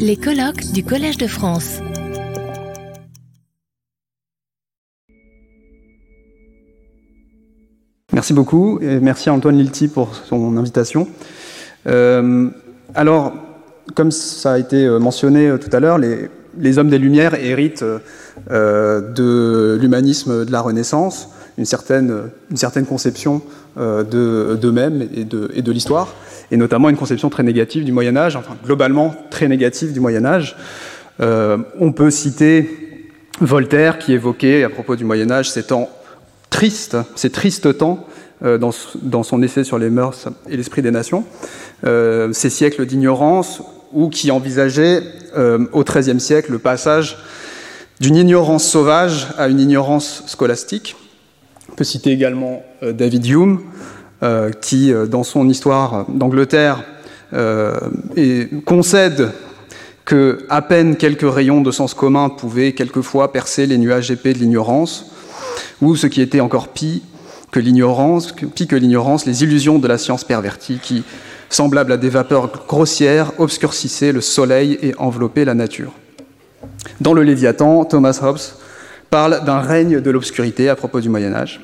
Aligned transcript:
Les 0.00 0.16
colloques 0.16 0.72
du 0.72 0.82
Collège 0.82 1.18
de 1.18 1.28
France. 1.28 1.78
Merci 8.12 8.32
beaucoup 8.32 8.80
et 8.80 8.98
merci 8.98 9.28
à 9.28 9.34
Antoine 9.34 9.56
Lilti 9.56 9.86
pour 9.86 10.16
son 10.16 10.56
invitation. 10.56 11.06
Euh, 11.86 12.50
alors, 12.94 13.34
comme 13.94 14.10
ça 14.10 14.54
a 14.54 14.58
été 14.58 14.88
mentionné 14.98 15.54
tout 15.60 15.70
à 15.72 15.78
l'heure, 15.78 15.98
les, 15.98 16.78
hommes 16.78 16.90
des 16.90 16.98
Lumières 16.98 17.34
héritent 17.34 17.84
euh, 18.50 19.12
de 19.12 19.78
l'humanisme 19.80 20.44
de 20.44 20.50
la 20.50 20.60
Renaissance, 20.60 21.28
une 21.56 21.64
certaine, 21.64 22.30
conception 22.88 23.42
euh, 23.78 24.56
d'eux-mêmes 24.56 25.08
et 25.14 25.24
de, 25.24 25.50
et 25.54 25.62
de 25.62 25.72
l'histoire, 25.72 26.14
et 26.50 26.56
notamment 26.56 26.88
une 26.88 26.96
conception 26.96 27.30
très 27.30 27.42
négative 27.42 27.84
du 27.84 27.92
Moyen 27.92 28.16
Âge, 28.16 28.36
enfin 28.36 28.56
globalement 28.64 29.14
très 29.30 29.48
négative 29.48 29.92
du 29.92 30.00
Moyen 30.00 30.24
Âge. 30.24 30.56
Euh, 31.20 31.58
on 31.80 31.92
peut 31.92 32.10
citer 32.10 32.68
Voltaire 33.40 33.98
qui 33.98 34.12
évoquait 34.12 34.64
à 34.64 34.70
propos 34.70 34.96
du 34.96 35.04
Moyen 35.04 35.30
Âge 35.30 35.50
ces 35.50 35.64
temps 35.64 35.90
tristes, 36.50 36.96
ces 37.16 37.30
tristes 37.30 37.76
temps 37.76 38.06
euh, 38.44 38.58
dans, 38.58 38.70
dans, 39.02 39.22
son 39.22 39.42
essai 39.42 39.64
sur 39.64 39.78
les 39.78 39.90
mœurs 39.90 40.28
et 40.48 40.56
l'esprit 40.56 40.82
des 40.82 40.90
nations, 40.90 41.24
euh, 41.84 42.32
ces 42.32 42.50
siècles 42.50 42.86
d'ignorance, 42.86 43.62
ou 43.92 44.08
qui 44.08 44.30
envisageait 44.30 45.02
au 45.72 45.84
XIIIe 45.84 46.18
siècle 46.18 46.50
le 46.50 46.58
passage 46.58 47.18
d'une 48.00 48.16
ignorance 48.16 48.64
sauvage 48.64 49.28
à 49.38 49.48
une 49.48 49.60
ignorance 49.60 50.24
scolastique. 50.26 50.96
On 51.70 51.74
peut 51.76 51.84
citer 51.84 52.10
également 52.10 52.64
David 52.82 53.24
Hume, 53.26 53.60
qui, 54.60 54.92
euh, 54.92 55.06
dans 55.06 55.24
son 55.24 55.48
histoire 55.48 56.06
d'Angleterre, 56.08 56.82
euh, 57.34 57.76
concède 58.64 59.30
que 60.04 60.46
à 60.48 60.62
peine 60.62 60.96
quelques 60.96 61.30
rayons 61.30 61.60
de 61.60 61.70
sens 61.70 61.92
commun 61.92 62.28
pouvaient 62.28 62.72
quelquefois 62.72 63.32
percer 63.32 63.66
les 63.66 63.76
nuages 63.76 64.10
épais 64.10 64.32
de 64.32 64.38
l'ignorance, 64.38 65.10
ou 65.82 65.96
ce 65.96 66.06
qui 66.06 66.22
était 66.22 66.40
encore 66.40 66.68
pis 66.68 67.02
que 67.50 67.60
l'ignorance, 67.60 68.32
pis 68.32 68.66
que 68.66 68.76
l'ignorance, 68.76 69.26
les 69.26 69.42
illusions 69.42 69.78
de 69.78 69.88
la 69.88 69.98
science 69.98 70.24
pervertie 70.24 70.78
qui, 70.80 71.04
semblables 71.48 71.92
à 71.92 71.96
des 71.96 72.08
vapeurs 72.08 72.50
grossières, 72.66 73.32
obscurcissaient 73.38 74.12
le 74.12 74.20
soleil 74.20 74.78
et 74.82 74.94
enveloppaient 74.98 75.44
la 75.44 75.54
nature. 75.54 75.92
Dans 77.00 77.12
le 77.12 77.22
Léviathan, 77.22 77.84
Thomas 77.84 78.18
Hobbes 78.22 78.40
parle 79.10 79.44
d'un 79.44 79.60
règne 79.60 80.00
de 80.00 80.10
l'obscurité 80.10 80.68
à 80.68 80.76
propos 80.76 81.00
du 81.00 81.08
Moyen 81.08 81.34
Âge. 81.34 81.60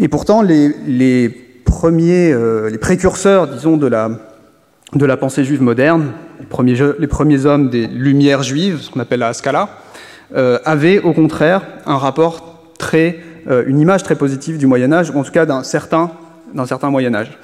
Et 0.00 0.08
pourtant, 0.08 0.42
les, 0.42 1.28
premiers, 1.64 2.32
euh, 2.32 2.68
les 2.68 2.78
précurseurs, 2.78 3.46
disons, 3.46 3.76
de 3.76 3.86
la, 3.86 5.16
pensée 5.16 5.44
juive 5.44 5.62
moderne, 5.62 6.12
les 6.40 7.06
premiers, 7.06 7.46
hommes 7.46 7.70
des 7.70 7.86
Lumières 7.86 8.42
juives, 8.42 8.80
ce 8.80 8.90
qu'on 8.90 9.00
appelle 9.00 9.20
la 9.20 9.28
Haskalah, 9.28 9.68
euh, 10.34 10.58
avaient 10.64 10.98
au 10.98 11.12
contraire 11.12 11.62
un 11.86 11.96
rapport 11.96 12.72
très, 12.76 13.20
euh, 13.48 13.62
une 13.66 13.78
image 13.78 14.02
très 14.02 14.16
positive 14.16 14.58
du 14.58 14.66
Moyen 14.66 14.92
Âge, 14.92 15.10
ou 15.10 15.18
en 15.18 15.22
tout 15.22 15.30
cas 15.30 15.46
d'un 15.46 15.62
certain, 15.62 16.10
d'un 16.52 16.66
certain 16.66 16.90
Moyen 16.90 17.14
Âge. 17.14 17.38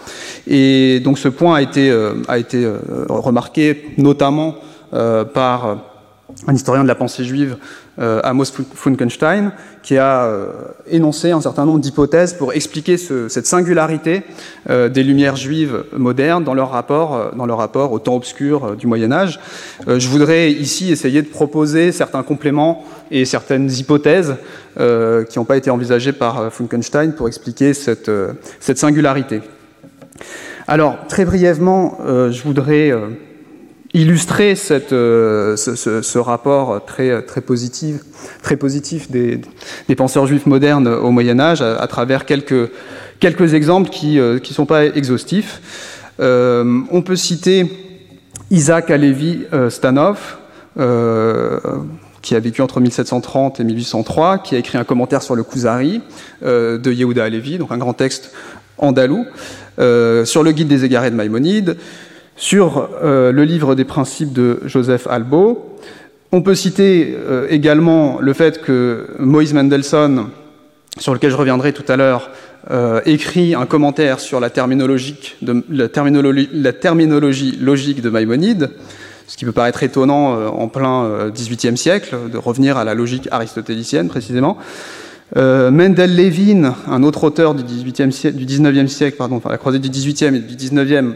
Et 0.49 1.01
donc 1.01 1.19
ce 1.19 1.29
point 1.29 1.55
a 1.55 1.63
été, 1.63 1.91
euh, 1.91 2.15
a 2.27 2.39
été 2.39 2.69
remarqué 3.09 3.93
notamment 3.97 4.57
par 4.91 5.79
un 6.49 6.55
historien 6.55 6.83
de 6.83 6.89
la 6.89 6.97
pensée 6.97 7.23
juive, 7.23 7.59
Amos 8.01 8.47
Funkenstein, 8.75 9.53
qui 9.83 9.97
a 9.97 10.25
euh, 10.25 10.47
énoncé 10.89 11.31
un 11.31 11.41
certain 11.41 11.65
nombre 11.65 11.81
d'hypothèses 11.81 12.35
pour 12.35 12.53
expliquer 12.53 12.97
ce, 12.97 13.29
cette 13.29 13.47
singularité 13.47 14.23
euh, 14.69 14.89
des 14.89 15.03
lumières 15.03 15.37
juives 15.37 15.85
modernes 15.97 16.45
dans 16.45 16.55
leur 16.55 16.71
rapport, 16.71 17.15
euh, 17.15 17.31
dans 17.37 17.47
leur 17.47 17.59
rapport 17.59 17.93
au 17.93 17.99
temps 17.99 18.17
obscur 18.17 18.65
euh, 18.65 18.75
du 18.77 18.87
Moyen 18.87 19.13
Âge. 19.13 19.41
Euh, 19.89 19.99
je 19.99 20.09
voudrais 20.09 20.51
ici 20.51 20.93
essayer 20.93 21.23
de 21.23 21.29
proposer 21.29 21.93
certains 21.93 22.23
compléments 22.23 22.85
et 23.11 23.25
certaines 23.25 23.71
hypothèses 23.71 24.37
qui 24.77 25.39
n'ont 25.39 25.45
pas 25.45 25.57
été 25.57 25.69
envisagées 25.69 26.13
par 26.13 26.53
Funkenstein 26.53 27.13
pour 27.13 27.27
expliquer 27.27 27.75
cette, 27.75 28.11
cette 28.61 28.79
singularité. 28.79 29.41
Alors, 30.69 30.97
très 31.09 31.25
brièvement, 31.25 31.99
je 32.07 32.43
voudrais 32.45 32.93
illustrer 33.95 34.55
euh, 34.71 35.57
ce, 35.57 36.19
rapport 36.19 36.85
très, 36.85 37.23
positif, 37.41 39.11
des, 39.11 39.41
penseurs 39.97 40.27
juifs 40.27 40.47
modernes 40.47 40.89
au 40.89 41.11
Moyen 41.11 41.41
Âge 41.41 41.63
à, 41.63 41.87
travers 41.87 42.25
quelques, 42.25 42.71
exemples 43.23 43.91
qui 43.91 44.17
ne 44.17 44.21
euh, 44.23 44.45
sont 44.45 44.67
pas 44.67 44.87
exhaustifs. 44.87 45.61
Euh, 46.21 46.81
on 46.91 47.03
peut 47.03 47.17
citer 47.17 47.67
Isaac 48.51 48.91
Alevi 48.91 49.47
Stanov, 49.69 50.39
qui 52.23 52.35
a 52.35 52.41
vécu 52.41 52.63
entre 52.63 52.81
1730 52.81 53.61
et 53.61 53.65
1803, 53.65 54.39
qui 54.39 54.55
a 54.55 54.59
écrit 54.59 54.79
un 54.79 54.85
commentaire 54.85 55.23
sur 55.23 55.35
le 55.35 55.43
Kuzari 55.43 56.01
de 56.43 56.93
Yehuda 56.93 57.25
Alevi, 57.25 57.59
donc 57.59 57.73
un 57.73 57.79
grand 57.79 57.93
texte 57.95 58.33
andalou, 58.79 59.25
sur 59.79 60.43
le 60.43 60.53
guide 60.53 60.69
des 60.69 60.85
égarés 60.85 61.11
de 61.11 61.17
Maïmonide, 61.17 61.77
sur 62.41 62.89
euh, 63.03 63.31
le 63.33 63.45
livre 63.45 63.75
des 63.75 63.85
principes 63.85 64.33
de 64.33 64.61
Joseph 64.65 65.07
Albo. 65.09 65.77
On 66.33 66.41
peut 66.41 66.55
citer 66.55 67.15
euh, 67.15 67.47
également 67.51 68.19
le 68.19 68.33
fait 68.33 68.63
que 68.63 69.09
Moïse 69.19 69.53
Mendelssohn, 69.53 70.29
sur 70.99 71.13
lequel 71.13 71.31
je 71.31 71.37
reviendrai 71.37 71.75
tout 71.75 71.85
à 71.87 71.97
l'heure, 71.97 72.31
euh, 72.71 73.03
écrit 73.05 73.55
un 73.55 73.67
commentaire 73.67 74.21
sur 74.21 74.41
la 74.41 74.49
terminologie, 74.49 75.37
logique 77.61 78.01
de 78.01 78.09
Maïmonide, 78.09 78.71
ce 79.27 79.37
qui 79.37 79.45
peut 79.45 79.53
paraître 79.53 79.83
étonnant 79.83 80.47
en 80.47 80.69
plein 80.69 81.29
XVIIIe 81.29 81.77
siècle, 81.77 82.17
de 82.33 82.39
revenir 82.39 82.79
à 82.79 82.85
la 82.85 82.95
logique 82.95 83.29
aristotélicienne 83.31 84.09
précisément. 84.09 84.57
Mendel 85.37 86.17
Levin, 86.17 86.75
un 86.89 87.03
autre 87.05 87.23
auteur 87.23 87.55
du, 87.55 87.63
18e 87.63 88.11
siècle, 88.11 88.37
du 88.39 88.47
19e 88.47 88.89
siècle, 88.89 89.17
pardon, 89.17 89.37
enfin 89.37 89.51
la 89.51 89.59
croisée 89.59 89.79
du 89.79 89.89
18e 89.89 90.35
et 90.35 90.41
du 90.41 90.57
19e, 90.57 91.13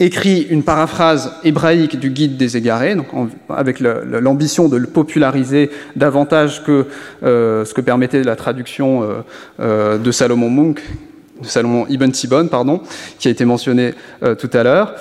écrit 0.00 0.42
une 0.42 0.62
paraphrase 0.62 1.32
hébraïque 1.44 1.98
du 1.98 2.10
guide 2.10 2.36
des 2.36 2.56
égarés, 2.56 2.94
donc 2.94 3.06
avec 3.48 3.80
l'ambition 3.80 4.68
de 4.68 4.76
le 4.76 4.86
populariser 4.86 5.70
davantage 5.96 6.64
que 6.64 6.86
euh, 7.22 7.64
ce 7.64 7.74
que 7.74 7.80
permettait 7.80 8.22
la 8.22 8.36
traduction 8.36 9.02
euh, 9.02 9.06
euh, 9.60 9.98
de 9.98 10.10
Salomon 10.10 10.50
Munk, 10.50 10.82
de 11.40 11.46
Salomon 11.46 11.86
Ibn 11.88 12.10
Tibon, 12.10 12.48
pardon, 12.48 12.80
qui 13.18 13.28
a 13.28 13.30
été 13.30 13.44
mentionné 13.44 13.94
tout 14.38 14.50
à 14.52 14.62
l'heure. 14.62 14.94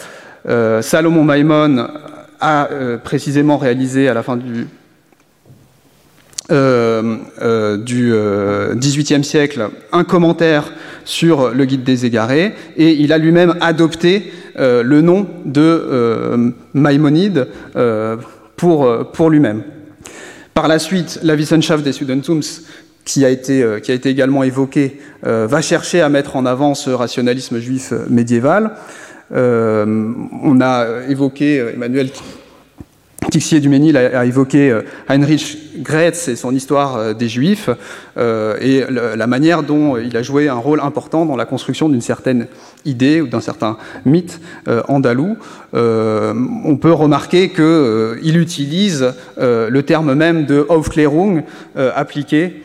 Salomon 0.82 1.24
Maimon 1.24 1.88
a 2.42 2.68
précisément 3.03 3.58
réalisé 3.58 4.09
à 4.09 4.16
la 4.16 4.24
fin 4.24 4.36
du 4.36 4.68
euh, 8.14 8.76
XVIIIe 8.76 9.24
siècle 9.24 9.70
un 9.94 10.03
commentaire 10.03 10.74
sur 11.06 11.52
le 11.52 11.64
guide 11.64 11.84
des 11.84 12.06
égarés 12.06 12.53
et 12.76 12.92
il 12.92 13.14
a 13.14 13.18
lui-même 13.18 13.56
adopté 13.62 14.34
le 14.56 15.02
nom 15.02 15.28
de 15.46 15.62
euh, 15.62 16.52
Maïmonide 16.74 17.47
euh, 17.75 18.18
pour, 18.56 19.30
lui-même. 19.30 19.64
Par 20.53 20.68
la 20.68 20.80
suite, 20.80 21.19
la 21.24 21.36
Wissenschaft 21.36 21.84
des 21.84 21.94
Studentums, 21.94 22.44
qui 23.03 23.25
a 23.25 23.30
été, 23.30 23.66
également 24.06 24.44
évoqué, 24.44 25.00
va 25.24 25.62
chercher 25.62 26.00
à 26.00 26.08
mettre 26.08 26.38
en 26.38 26.46
avant 26.46 26.74
ce 26.74 26.90
rationalisme 26.90 27.59
juif 27.59 27.91
médiéval. 28.09 28.72
on 29.31 30.62
a 30.62 30.88
évoqué 31.09 31.58
Emmanuel 31.74 32.09
Tixier 33.34 33.59
du 33.59 33.70
Ménil 33.70 33.97
a, 33.97 34.25
évoqué 34.25 34.70
euh, 34.70 34.84
Heinrich 35.09 35.81
Gretz 35.81 36.28
et 36.28 36.35
son 36.35 36.53
histoire 36.53 36.97
euh, 36.97 37.14
des 37.14 37.28
Juifs 37.28 37.68
euh, 38.18 38.58
et 38.62 38.84
la 38.90 39.25
manière 39.25 39.64
dont 39.64 39.97
il 39.97 40.16
a 40.16 40.22
joué 40.22 40.50
un 40.50 40.56
rôle 40.56 40.80
important 40.80 41.25
dans 41.25 41.35
la 41.35 41.46
construction 41.46 41.90
d'une 41.90 42.02
certaine 42.02 42.46
idée 42.86 43.22
ou 43.22 43.28
d'un 43.28 43.42
certain 43.42 43.78
mythe 44.06 44.40
euh, 44.68 44.82
andalou. 44.88 45.38
Euh, 45.74 46.34
on 46.66 46.78
peut 46.78 46.92
remarquer 46.92 47.50
qu'il 47.50 48.38
utilise 48.38 49.14
le 49.38 49.82
terme 49.82 50.14
même 50.14 50.46
de 50.46 50.66
Aufklärung 50.70 51.44
appliqué 51.76 52.62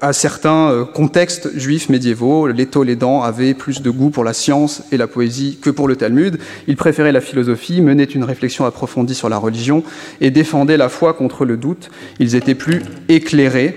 à 0.00 0.12
certains 0.12 0.70
euh, 0.70 0.84
contextes 0.84 1.56
juifs 1.56 1.88
médiévaux. 1.88 2.48
Les 2.48 2.66
Tolédans 2.66 3.22
avaient 3.22 3.54
plus 3.54 3.82
de 3.82 3.90
goût 3.90 4.10
pour 4.10 4.24
la 4.24 4.32
science 4.32 4.82
et 4.92 4.96
la 4.96 5.06
poésie 5.06 5.58
que 5.60 5.70
pour 5.70 5.88
le 5.88 5.96
Talmud. 5.96 6.38
Ils 6.66 6.76
préféraient 6.76 7.12
la 7.12 7.20
philosophie, 7.20 7.80
menaient 7.80 8.04
une 8.04 8.24
réflexion 8.24 8.64
approfondie 8.64 9.14
sur 9.14 9.28
la 9.28 9.38
religion 9.38 9.82
et 10.20 10.30
défendaient 10.30 10.76
la 10.76 10.88
foi 10.88 11.14
contre 11.14 11.44
le 11.44 11.56
doute. 11.56 11.90
Ils 12.18 12.34
étaient 12.34 12.54
plus 12.54 12.82
éclairés, 13.08 13.74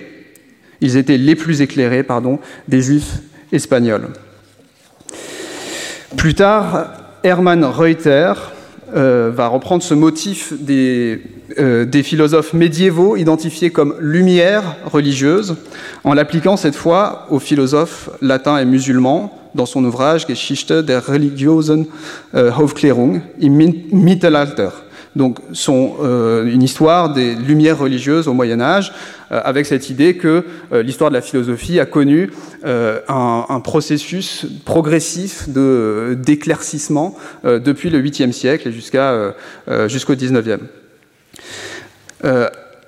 ils 0.82 0.98
étaient 0.98 1.18
les 1.18 1.36
plus 1.36 1.62
éclairés 1.62 2.04
pardon, 2.04 2.40
des 2.68 2.82
juifs 2.82 3.20
espagnols. 3.52 4.10
Plus 6.18 6.34
tard, 6.34 6.88
Hermann 7.24 7.64
Reuter 7.64 8.34
euh, 8.96 9.32
va 9.34 9.48
reprendre 9.48 9.84
ce 9.84 9.94
motif 9.94 10.54
des, 10.60 11.22
euh, 11.60 11.86
des 11.86 12.02
philosophes 12.02 12.54
médiévaux 12.54 13.16
identifiés 13.16 13.70
comme 13.70 13.96
lumière 14.00 14.76
religieuse, 14.86 15.56
en 16.04 16.14
l'appliquant 16.14 16.58
cette 16.58 16.76
fois 16.76 17.28
aux 17.30 17.40
philosophes 17.40 18.10
latins 18.22 18.58
et 18.58 18.66
musulmans 18.66 19.40
dans 19.54 19.68
son 19.68 19.86
ouvrage 19.86 20.26
Geschichte 20.28 20.84
der 20.84 21.08
religiösen 21.08 21.88
äh, 22.34 22.50
Aufklärung 22.50 23.22
im 23.40 23.56
Mittelalter, 23.92 24.74
donc 25.16 25.40
sont 25.54 25.96
une 26.46 26.64
histoire 26.64 27.14
des 27.14 27.36
lumières 27.36 27.80
religieuses 27.80 28.28
au 28.28 28.34
Moyen 28.34 28.62
Âge, 28.62 28.94
avec 29.30 29.66
cette 29.66 29.90
idée 29.90 30.18
que 30.18 30.46
l'histoire 30.72 31.10
de 31.10 31.16
la 31.16 31.22
philosophie 31.22 31.80
a 31.80 31.86
connu 31.86 32.32
un, 32.64 33.62
processus 33.64 34.46
progressif 34.66 35.50
d'éclaircissement 35.50 37.18
depuis 37.44 37.90
le 37.90 38.02
8e 38.02 38.32
siècle 38.32 38.72
jusqu'au 38.72 40.16
19e. 40.16 40.60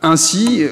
ainsi, 0.03 0.65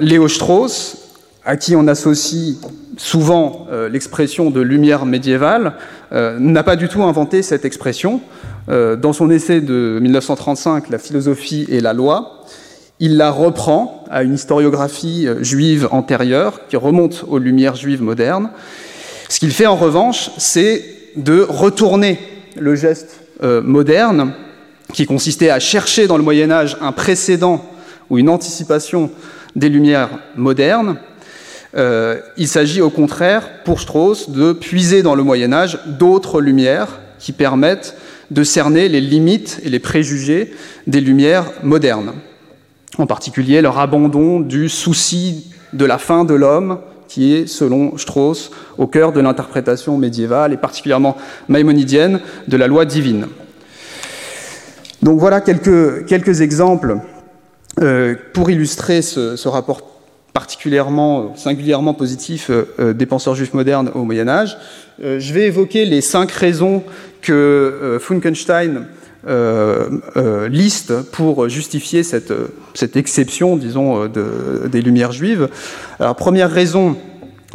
Léo 0.00 0.28
Strauss, 0.28 1.05
à 1.46 1.56
qui 1.56 1.76
on 1.76 1.86
associe 1.86 2.56
souvent 2.96 3.68
euh, 3.70 3.88
l'expression 3.88 4.50
de 4.50 4.60
lumière 4.60 5.06
médiévale, 5.06 5.74
euh, 6.12 6.38
n'a 6.40 6.64
pas 6.64 6.76
du 6.76 6.88
tout 6.88 7.04
inventé 7.04 7.42
cette 7.42 7.64
expression. 7.64 8.20
Euh, 8.68 8.96
dans 8.96 9.12
son 9.12 9.30
essai 9.30 9.60
de 9.60 9.98
1935, 10.02 10.90
La 10.90 10.98
philosophie 10.98 11.66
et 11.68 11.80
la 11.80 11.92
loi, 11.92 12.44
il 12.98 13.16
la 13.16 13.30
reprend 13.30 14.04
à 14.10 14.24
une 14.24 14.34
historiographie 14.34 15.28
juive 15.40 15.88
antérieure 15.92 16.60
qui 16.68 16.76
remonte 16.76 17.24
aux 17.28 17.38
lumières 17.38 17.76
juives 17.76 18.02
modernes. 18.02 18.50
Ce 19.28 19.38
qu'il 19.38 19.52
fait 19.52 19.66
en 19.66 19.76
revanche, 19.76 20.30
c'est 20.38 20.84
de 21.16 21.46
retourner 21.48 22.18
le 22.58 22.74
geste 22.74 23.20
moderne 23.42 24.32
qui 24.94 25.04
consistait 25.04 25.50
à 25.50 25.60
chercher 25.60 26.06
dans 26.06 26.16
le 26.16 26.22
Moyen 26.22 26.50
Âge 26.50 26.78
un 26.80 26.92
précédent 26.92 27.62
ou 28.08 28.16
une 28.16 28.30
anticipation 28.30 29.10
des 29.56 29.68
lumières 29.68 30.18
modernes 30.34 30.96
euh, 31.76 32.20
il 32.36 32.48
s'agit 32.48 32.80
au 32.80 32.90
contraire, 32.90 33.62
pour 33.64 33.80
Strauss, 33.80 34.30
de 34.30 34.52
puiser 34.52 35.02
dans 35.02 35.14
le 35.14 35.22
Moyen 35.22 35.52
Âge 35.52 35.78
d'autres 35.86 36.40
lumières 36.40 37.00
qui 37.18 37.32
permettent 37.32 37.96
de 38.30 38.44
cerner 38.44 38.88
les 38.88 39.00
limites 39.00 39.60
et 39.62 39.68
les 39.68 39.78
préjugés 39.78 40.54
des 40.86 41.00
lumières 41.00 41.50
modernes. 41.62 42.14
En 42.98 43.06
particulier 43.06 43.60
leur 43.60 43.78
abandon 43.78 44.40
du 44.40 44.68
souci 44.68 45.52
de 45.72 45.84
la 45.84 45.98
fin 45.98 46.24
de 46.24 46.34
l'homme, 46.34 46.78
qui 47.08 47.34
est, 47.34 47.46
selon 47.46 47.98
Strauss, 47.98 48.50
au 48.78 48.86
cœur 48.86 49.12
de 49.12 49.20
l'interprétation 49.20 49.96
médiévale 49.98 50.52
et 50.52 50.56
particulièrement 50.56 51.16
maïmonidienne 51.48 52.20
de 52.48 52.56
la 52.56 52.66
loi 52.66 52.84
divine. 52.84 53.26
Donc 55.02 55.20
voilà 55.20 55.40
quelques, 55.40 56.40
exemples 56.40 56.98
euh, 57.80 58.16
pour 58.32 58.50
illustrer 58.50 59.02
ce 59.02 59.48
rapport 59.48 59.95
particulièrement, 60.36 61.34
singulièrement 61.34 61.94
positif 61.94 62.50
euh, 62.50 62.66
euh, 62.78 62.92
des 62.92 63.06
penseurs 63.06 63.34
juifs 63.34 63.54
modernes 63.54 63.90
au 63.94 64.04
Moyen 64.04 64.28
Âge. 64.28 64.58
Euh, 65.02 65.18
je 65.18 65.32
vais 65.32 65.46
évoquer 65.46 65.86
les 65.86 66.02
cinq 66.02 66.30
raisons 66.30 66.82
que 67.22 67.98
Funkenstein 68.02 68.86
liste 70.50 71.00
pour 71.10 71.48
justifier 71.48 72.02
cette, 72.02 72.34
cette 72.74 72.96
exception, 72.96 73.56
disons, 73.56 74.06
de, 74.06 74.68
des 74.70 74.82
Lumières 74.82 75.10
juives. 75.10 75.48
Alors, 75.98 76.14
première 76.14 76.50
raison, 76.50 76.96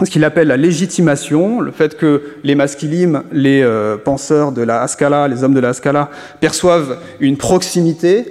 ce 0.04 0.10
qu'il 0.10 0.26
appelle 0.26 0.50
la 0.50 0.58
légitimation, 0.58 1.62
le 1.62 1.72
fait 1.72 1.98
que 1.98 2.24
les 2.44 2.56
masculimes, 2.56 3.24
les 3.32 3.64
penseurs 4.04 4.52
de 4.52 4.64
la 4.64 4.82
Haskalah, 4.82 5.30
les 5.30 5.46
hommes 5.46 5.54
de 5.54 5.62
la 5.62 5.70
Haskalah, 5.70 6.10
perçoivent 6.42 6.98
une 7.22 7.38
proximité 7.38 8.26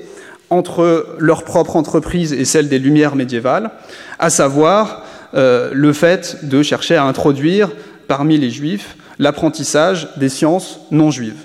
entre 0.51 1.07
leur 1.19 1.45
propre 1.45 1.77
entreprise 1.77 2.33
et 2.33 2.45
celle 2.45 2.69
des 2.69 2.81
Lumières 2.81 3.15
médiévales, 3.15 3.71
à 4.19 4.31
savoir 4.31 5.05
euh, 5.35 5.71
le 5.73 5.93
fait 5.93 6.45
de 6.45 6.63
chercher 6.63 6.97
à 6.97 7.05
introduire 7.05 7.71
parmi 8.09 8.37
les 8.37 8.51
juifs 8.51 8.97
l'apprentissage 9.21 10.09
des 10.17 10.29
sciences 10.29 10.81
non 10.91 11.11
juives. 11.11 11.43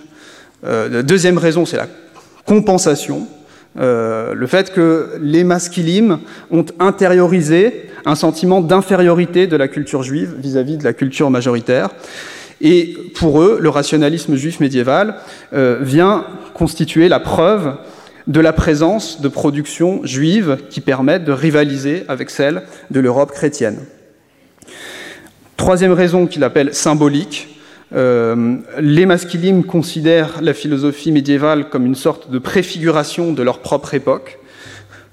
Euh, 0.65 0.89
la 0.89 1.03
deuxième 1.03 1.37
raison, 1.37 1.65
c'est 1.65 1.77
la 1.77 1.87
compensation, 2.45 3.27
euh, 3.77 4.33
le 4.33 4.47
fait 4.47 4.73
que 4.73 5.11
les 5.21 5.43
masculimes 5.43 6.19
ont 6.49 6.65
intériorisé 6.79 7.89
un 8.05 8.15
sentiment 8.15 8.61
d'infériorité 8.61 9.45
de 9.45 9.57
la 9.57 9.67
culture 9.67 10.01
juive 10.01 10.33
vis-à-vis 10.39 10.75
-vis 10.75 10.79
de 10.79 10.83
la 10.83 10.93
culture 10.93 11.29
majoritaire. 11.29 11.89
Et 12.61 12.97
pour 13.15 13.41
eux, 13.41 13.57
le 13.59 13.69
rationalisme 13.69 14.35
juif 14.35 14.59
médiéval 14.61 15.15
vient 15.51 16.25
constituer 16.53 17.09
la 17.09 17.19
preuve 17.19 17.75
de 18.27 18.39
la 18.39 18.53
présence 18.53 19.21
de 19.21 19.27
productions 19.27 20.01
juives 20.03 20.57
qui 20.69 20.81
permettent 20.81 21.25
de 21.25 21.31
rivaliser 21.31 22.03
avec 22.07 22.29
celles 22.29 22.63
de 22.91 22.99
l'Europe 22.99 23.31
chrétienne. 23.31 23.79
Troisième 25.57 25.93
raison 25.93 26.27
qu'il 26.27 26.43
appelle 26.43 26.73
symbolique, 26.73 27.59
euh, 27.93 28.57
les 28.79 29.05
masculines 29.05 29.63
considèrent 29.63 30.41
la 30.41 30.53
philosophie 30.53 31.11
médiévale 31.11 31.69
comme 31.69 31.85
une 31.85 31.95
sorte 31.95 32.29
de 32.31 32.39
préfiguration 32.39 33.31
de 33.31 33.43
leur 33.43 33.59
propre 33.59 33.93
époque, 33.93 34.39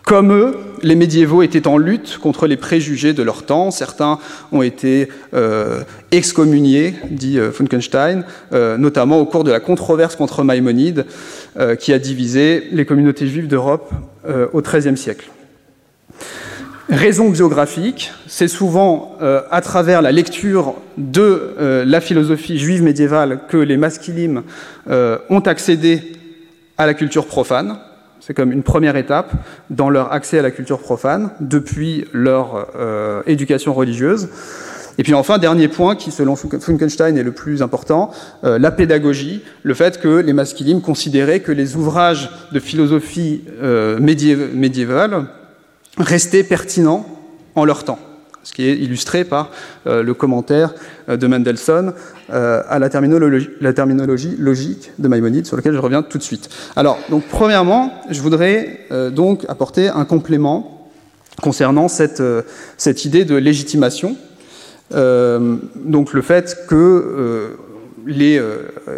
comme 0.05 0.33
eux, 0.33 0.57
les 0.83 0.97
médiévaux 0.97 1.43
étaient 1.43 1.69
en 1.69 1.79
lutte 1.79 2.19
contre 2.19 2.47
les 2.47 2.57
préjugés 2.57 3.13
de 3.13 3.23
leur 3.23 3.45
temps. 3.45 3.71
Certains 3.71 4.19
ont 4.51 4.63
été 4.63 5.09
euh, 5.33 5.83
excommuniés, 6.11 6.95
dit 7.09 7.39
euh, 7.39 7.53
Funkenstein, 7.53 8.25
euh, 8.53 8.77
notamment 8.77 9.21
au 9.21 9.27
cours 9.27 9.45
de 9.45 9.53
la 9.53 9.61
controverse 9.61 10.17
contre 10.17 10.43
Maïmonide, 10.43 11.07
qui 11.79 11.93
a 11.93 11.99
divisé 11.99 12.69
les 12.73 12.87
communautés 12.87 13.27
juives 13.27 13.47
d'Europe 13.47 13.91
au 14.55 14.63
XIIIe 14.63 14.97
siècle. 14.97 15.29
Raison 16.89 17.29
biographique, 17.29 18.11
c'est 18.27 18.49
souvent 18.49 19.19
à 19.21 19.61
travers 19.61 20.01
la 20.01 20.13
lecture 20.13 20.75
de 20.97 21.85
la 21.85 22.01
philosophie 22.01 22.59
juive 22.59 22.83
médiévale 22.83 23.41
que 23.51 23.59
les 23.59 23.77
masculimes 23.77 24.45
ont 24.89 25.41
accédé 25.41 26.01
à 26.79 26.87
la 26.87 26.95
culture 26.95 27.27
profane, 27.27 27.77
c'est 28.25 28.35
comme 28.35 28.53
une 28.53 28.63
première 28.63 28.97
étape 28.97 29.33
dans 29.71 29.91
leur 29.91 30.13
accès 30.13 30.39
à 30.39 30.43
la 30.43 30.53
culture 30.53 30.79
profane 30.79 31.31
depuis 31.41 32.05
leur 32.13 32.69
euh, 32.77 33.21
éducation 33.27 33.75
religieuse. 33.75 34.29
Et 34.97 35.03
puis 35.03 35.15
enfin, 35.15 35.39
dernier 35.39 35.67
point 35.67 35.97
qui, 35.97 36.13
selon 36.13 36.37
Funkenstein, 36.37 37.17
est 37.17 37.23
le 37.25 37.33
plus 37.33 37.63
important, 37.63 38.13
euh, 38.45 38.61
la 38.61 38.71
pédagogie, 38.71 39.43
le 39.65 39.75
fait 39.75 40.01
que 40.01 40.21
les 40.21 40.33
masculines 40.33 40.83
considéraient 40.83 41.41
que 41.41 41.51
les 41.51 41.75
ouvrages 41.75 42.31
de 42.53 42.61
philosophie 42.61 43.43
euh, 43.61 43.99
médiévale 43.99 45.27
restaient 45.99 46.45
pertinents 46.45 47.05
en 47.57 47.65
leur 47.65 47.85
temps 47.85 47.99
ce 48.43 48.53
qui 48.53 48.69
est 48.69 48.77
illustré 48.77 49.25
par 49.25 49.51
euh, 49.87 50.03
le 50.03 50.15
commentaire 50.15 50.75
euh, 51.09 51.17
de 51.17 51.27
Mendelssohn 51.27 51.93
euh, 52.31 52.63
à 52.69 52.79
la 52.79 52.89
terminologie, 52.89 54.37
logique 54.39 54.93
de 54.99 55.09
Maïmonide, 55.09 55.47
sur 55.47 55.57
lequel 55.57 55.75
je 55.75 55.79
reviens 55.79 56.03
tout 56.03 56.19
de 56.19 56.23
suite. 56.23 56.49
Alors, 56.77 56.99
donc, 57.11 57.25
premièrement, 57.29 57.93
je 58.11 58.21
voudrais 58.21 58.81
donc 59.13 59.45
apporter 59.49 59.89
un 59.89 60.05
complément 60.05 60.91
concernant 61.41 61.89
cette, 61.89 62.23
cette 62.77 63.05
idée 63.05 63.25
de 63.25 63.35
légitimation. 63.35 64.17
donc, 64.91 66.13
le 66.13 66.23
fait 66.23 66.67
que 66.69 67.57
les, 68.07 68.41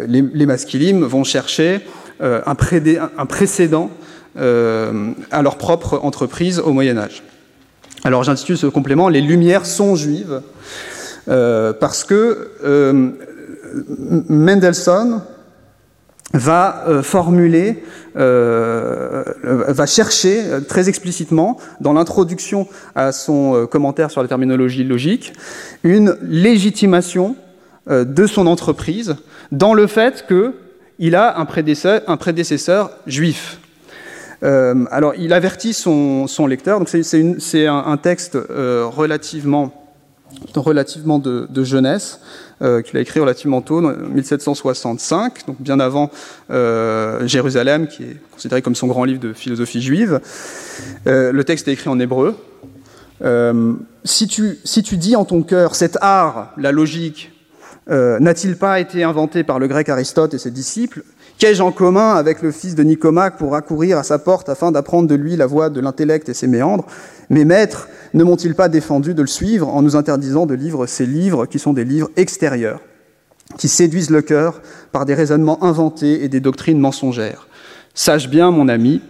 les, 0.07 0.21
les, 0.21 0.45
masculimes 0.45 1.03
vont 1.03 1.23
chercher 1.23 1.81
un, 2.19 2.55
prédé, 2.55 2.99
un 3.17 3.25
précédent 3.25 3.89
à 4.37 5.41
leur 5.41 5.57
propre 5.57 5.99
entreprise 6.03 6.59
au 6.59 6.71
Moyen 6.71 6.97
Âge. 6.97 7.23
Alors 8.05 8.23
j'intitule 8.23 8.55
ce 8.55 8.67
complément 8.67 9.09
Les 9.09 9.19
Lumières 9.19 9.65
sont 9.65 9.95
juives, 9.95 10.41
euh, 11.27 11.73
parce 11.73 12.03
que 12.03 12.51
euh, 12.63 13.09
Mendelssohn 14.29 15.23
va 16.31 16.83
euh, 16.87 17.01
formuler, 17.01 17.83
va 18.13 19.85
chercher 19.87 20.43
très 20.67 20.87
explicitement, 20.87 21.57
dans 21.81 21.93
l'introduction 21.93 22.67
à 22.93 23.11
son 23.11 23.67
commentaire 23.71 24.11
sur 24.11 24.21
la 24.21 24.27
terminologie 24.27 24.83
logique, 24.83 25.33
une 25.83 26.15
légitimation 26.21 27.35
de 27.89 28.27
son 28.27 28.45
entreprise 28.45 29.15
dans 29.51 29.73
le 29.73 29.87
fait 29.87 30.25
qu'il 30.27 31.15
a 31.15 31.39
un 31.39 31.45
prédécesseur, 31.45 32.01
un 32.07 32.17
prédécesseur 32.17 32.91
juif. 33.07 33.59
Euh, 34.43 34.85
alors, 34.91 35.13
il 35.17 35.33
avertit 35.33 35.73
son, 35.73 36.27
lecteur. 36.47 36.81
C'est 36.87 37.67
un, 37.67 37.97
texte 37.97 38.35
euh, 38.35 38.85
relativement, 38.85 39.71
de, 41.19 41.63
jeunesse 41.63 42.19
euh, 42.61 42.81
qu'il 42.81 42.97
a 42.97 43.01
écrit 43.01 43.19
relativement 43.19 43.61
tôt, 43.61 43.85
en 43.85 43.91
1765, 43.91 45.47
donc 45.47 45.61
bien 45.61 45.79
avant 45.79 46.09
Jérusalem, 47.25 47.87
qui 47.87 48.03
est 48.03 48.17
considéré 48.31 48.61
comme 48.61 48.75
son 48.75 48.87
grand 48.87 49.03
livre 49.03 49.19
de 49.19 49.33
philosophie 49.33 49.81
juive. 49.81 50.19
le 51.05 51.41
texte 51.43 51.67
est 51.67 51.73
écrit 51.73 51.89
en 51.89 51.99
hébreu. 51.99 52.35
si, 54.03 54.27
tu, 54.27 54.59
si 54.63 54.83
tu 54.83 54.97
dis 54.97 55.15
en 55.15 55.25
ton 55.25 55.43
cœur, 55.43 55.75
cet 55.75 55.97
art, 56.01 56.53
la 56.57 56.71
logique, 56.71 57.31
n'a-t-il 57.87 58.57
pas 58.57 58.79
été 58.79 59.03
inventé 59.03 59.43
par 59.43 59.59
le 59.59 59.67
grec 59.67 59.89
Aristote 59.89 60.33
et 60.33 60.37
ses 60.37 60.51
disciples? 60.51 61.03
Qu'ai-je 61.37 61.61
en 61.61 61.73
commun 61.73 62.13
avec 62.13 62.41
le 62.41 62.51
fils 62.51 62.75
de 62.75 62.83
Nicomaque 62.83 63.37
pour 63.37 63.55
accourir 63.55 63.97
à 63.97 64.03
sa 64.03 64.19
porte 64.19 64.47
afin 64.47 64.71
d'apprendre 64.71 65.09
de 65.09 65.15
lui 65.15 65.35
la 65.35 65.45
voie 65.45 65.69
de 65.69 65.81
l'intellect 65.81 66.29
et 66.29 66.33
ses 66.33 66.47
méandres? 66.47 66.85
Mes 67.29 67.43
maîtres 67.43 67.89
ne 68.13 68.23
m'ont-ils 68.23 68.55
pas 68.55 68.69
défendu 68.69 69.13
de 69.13 69.21
le 69.21 69.27
suivre 69.27 69.67
en 69.67 69.81
nous 69.81 69.97
interdisant 69.97 70.45
de 70.45 70.53
lire 70.53 70.87
ces 70.87 71.05
livres 71.05 71.45
qui 71.45 71.59
sont 71.59 71.73
des 71.73 71.83
livres 71.83 72.09
extérieurs, 72.15 72.79
qui 73.57 73.67
séduisent 73.67 74.11
le 74.11 74.21
cœur 74.21 74.61
par 74.93 75.05
des 75.05 75.13
raisonnements 75.13 75.61
inventés 75.61 76.23
et 76.23 76.29
des 76.29 76.39
doctrines 76.39 76.79
mensongères? 76.79 77.49
Sache 77.93 78.29
bien, 78.29 78.51
mon 78.51 78.69
ami, 78.69 79.01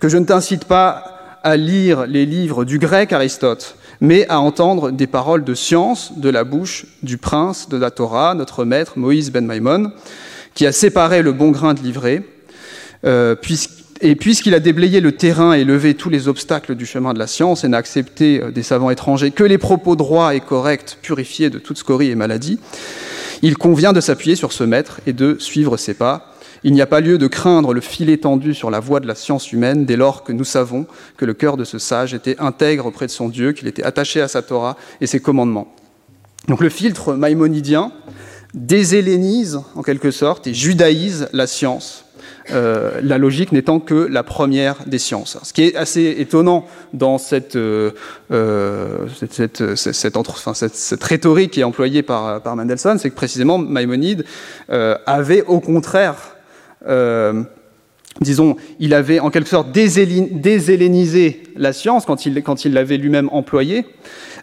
que 0.00 0.08
je 0.08 0.16
ne 0.16 0.24
t'incite 0.24 0.64
pas 0.64 1.38
à 1.42 1.58
lire 1.58 2.06
les 2.06 2.24
livres 2.24 2.64
du 2.64 2.78
grec 2.78 3.12
Aristote, 3.12 3.76
mais 4.00 4.26
à 4.30 4.40
entendre 4.40 4.90
des 4.90 5.06
paroles 5.06 5.44
de 5.44 5.54
science 5.54 6.18
de 6.18 6.30
la 6.30 6.44
bouche 6.44 6.86
du 7.02 7.18
prince 7.18 7.68
de 7.68 7.76
la 7.76 7.90
Torah, 7.90 8.34
notre 8.34 8.64
maître 8.64 8.98
Moïse 8.98 9.30
ben 9.30 9.44
Maimon, 9.44 9.92
qui 10.56 10.66
a 10.66 10.72
séparé 10.72 11.22
le 11.22 11.32
bon 11.32 11.50
grain 11.50 11.74
de 11.74 11.80
l'ivraie, 11.80 12.22
euh, 13.04 13.36
et 14.00 14.16
puisqu'il 14.16 14.54
a 14.54 14.58
déblayé 14.58 15.00
le 15.00 15.12
terrain 15.12 15.52
et 15.52 15.64
levé 15.64 15.94
tous 15.94 16.10
les 16.10 16.28
obstacles 16.28 16.74
du 16.74 16.86
chemin 16.86 17.14
de 17.14 17.18
la 17.18 17.26
science 17.26 17.62
et 17.62 17.68
n'a 17.68 17.76
accepté 17.76 18.42
euh, 18.42 18.50
des 18.50 18.62
savants 18.62 18.90
étrangers 18.90 19.30
que 19.30 19.44
les 19.44 19.58
propos 19.58 19.96
droits 19.96 20.34
et 20.34 20.40
corrects, 20.40 20.98
purifiés 21.02 21.50
de 21.50 21.58
toute 21.58 21.76
scorie 21.76 22.10
et 22.10 22.14
maladie, 22.14 22.58
il 23.42 23.58
convient 23.58 23.92
de 23.92 24.00
s'appuyer 24.00 24.34
sur 24.34 24.52
ce 24.52 24.64
maître 24.64 25.00
et 25.06 25.12
de 25.12 25.36
suivre 25.38 25.76
ses 25.76 25.94
pas. 25.94 26.32
Il 26.64 26.72
n'y 26.72 26.80
a 26.80 26.86
pas 26.86 27.00
lieu 27.00 27.18
de 27.18 27.26
craindre 27.26 27.74
le 27.74 27.82
fil 27.82 28.08
étendu 28.08 28.54
sur 28.54 28.70
la 28.70 28.80
voie 28.80 29.00
de 29.00 29.06
la 29.06 29.14
science 29.14 29.52
humaine 29.52 29.84
dès 29.84 29.96
lors 29.96 30.24
que 30.24 30.32
nous 30.32 30.44
savons 30.44 30.86
que 31.18 31.26
le 31.26 31.34
cœur 31.34 31.58
de 31.58 31.64
ce 31.64 31.78
sage 31.78 32.14
était 32.14 32.36
intègre 32.40 32.86
auprès 32.86 33.06
de 33.06 33.12
son 33.12 33.28
Dieu, 33.28 33.52
qu'il 33.52 33.68
était 33.68 33.84
attaché 33.84 34.22
à 34.22 34.28
sa 34.28 34.40
Torah 34.40 34.78
et 35.02 35.06
ses 35.06 35.20
commandements. 35.20 35.74
Donc 36.48 36.62
le 36.62 36.70
filtre 36.70 37.12
maïmonidien 37.12 37.92
déshellénise 38.56 39.60
en 39.76 39.82
quelque 39.82 40.10
sorte 40.10 40.46
et 40.48 40.54
judaïse 40.54 41.28
la 41.32 41.46
science 41.46 42.06
euh, 42.52 43.00
la 43.02 43.18
logique 43.18 43.50
n'étant 43.50 43.80
que 43.80 43.94
la 43.94 44.22
première 44.22 44.76
des 44.86 44.98
sciences. 44.98 45.36
Ce 45.42 45.52
qui 45.52 45.64
est 45.64 45.74
assez 45.74 46.14
étonnant 46.18 46.64
dans 46.92 47.18
cette, 47.18 47.56
euh, 47.56 47.90
euh, 48.30 49.08
cette, 49.30 49.74
cette, 49.74 51.02
rhétorique 51.02 51.50
qui 51.50 51.60
est 51.60 51.64
employée 51.64 52.02
par, 52.02 52.40
par 52.42 52.54
Mendelssohn, 52.54 52.98
c'est 52.98 53.10
que 53.10 53.16
précisément 53.16 53.58
Maïmonide 53.58 54.24
avait 54.68 55.42
au 55.42 55.60
contraire 55.60 56.16
disons, 58.20 58.56
il 58.78 58.94
avait 58.94 59.18
en 59.18 59.30
quelque 59.30 59.48
sorte 59.48 59.72
déshellénisé 59.72 61.42
la 61.56 61.72
science 61.72 62.06
quand 62.06 62.24
il 62.26 62.42
quand 62.42 62.64
l'avait 62.66 62.96
lui-même 62.96 63.28
employée, 63.32 63.84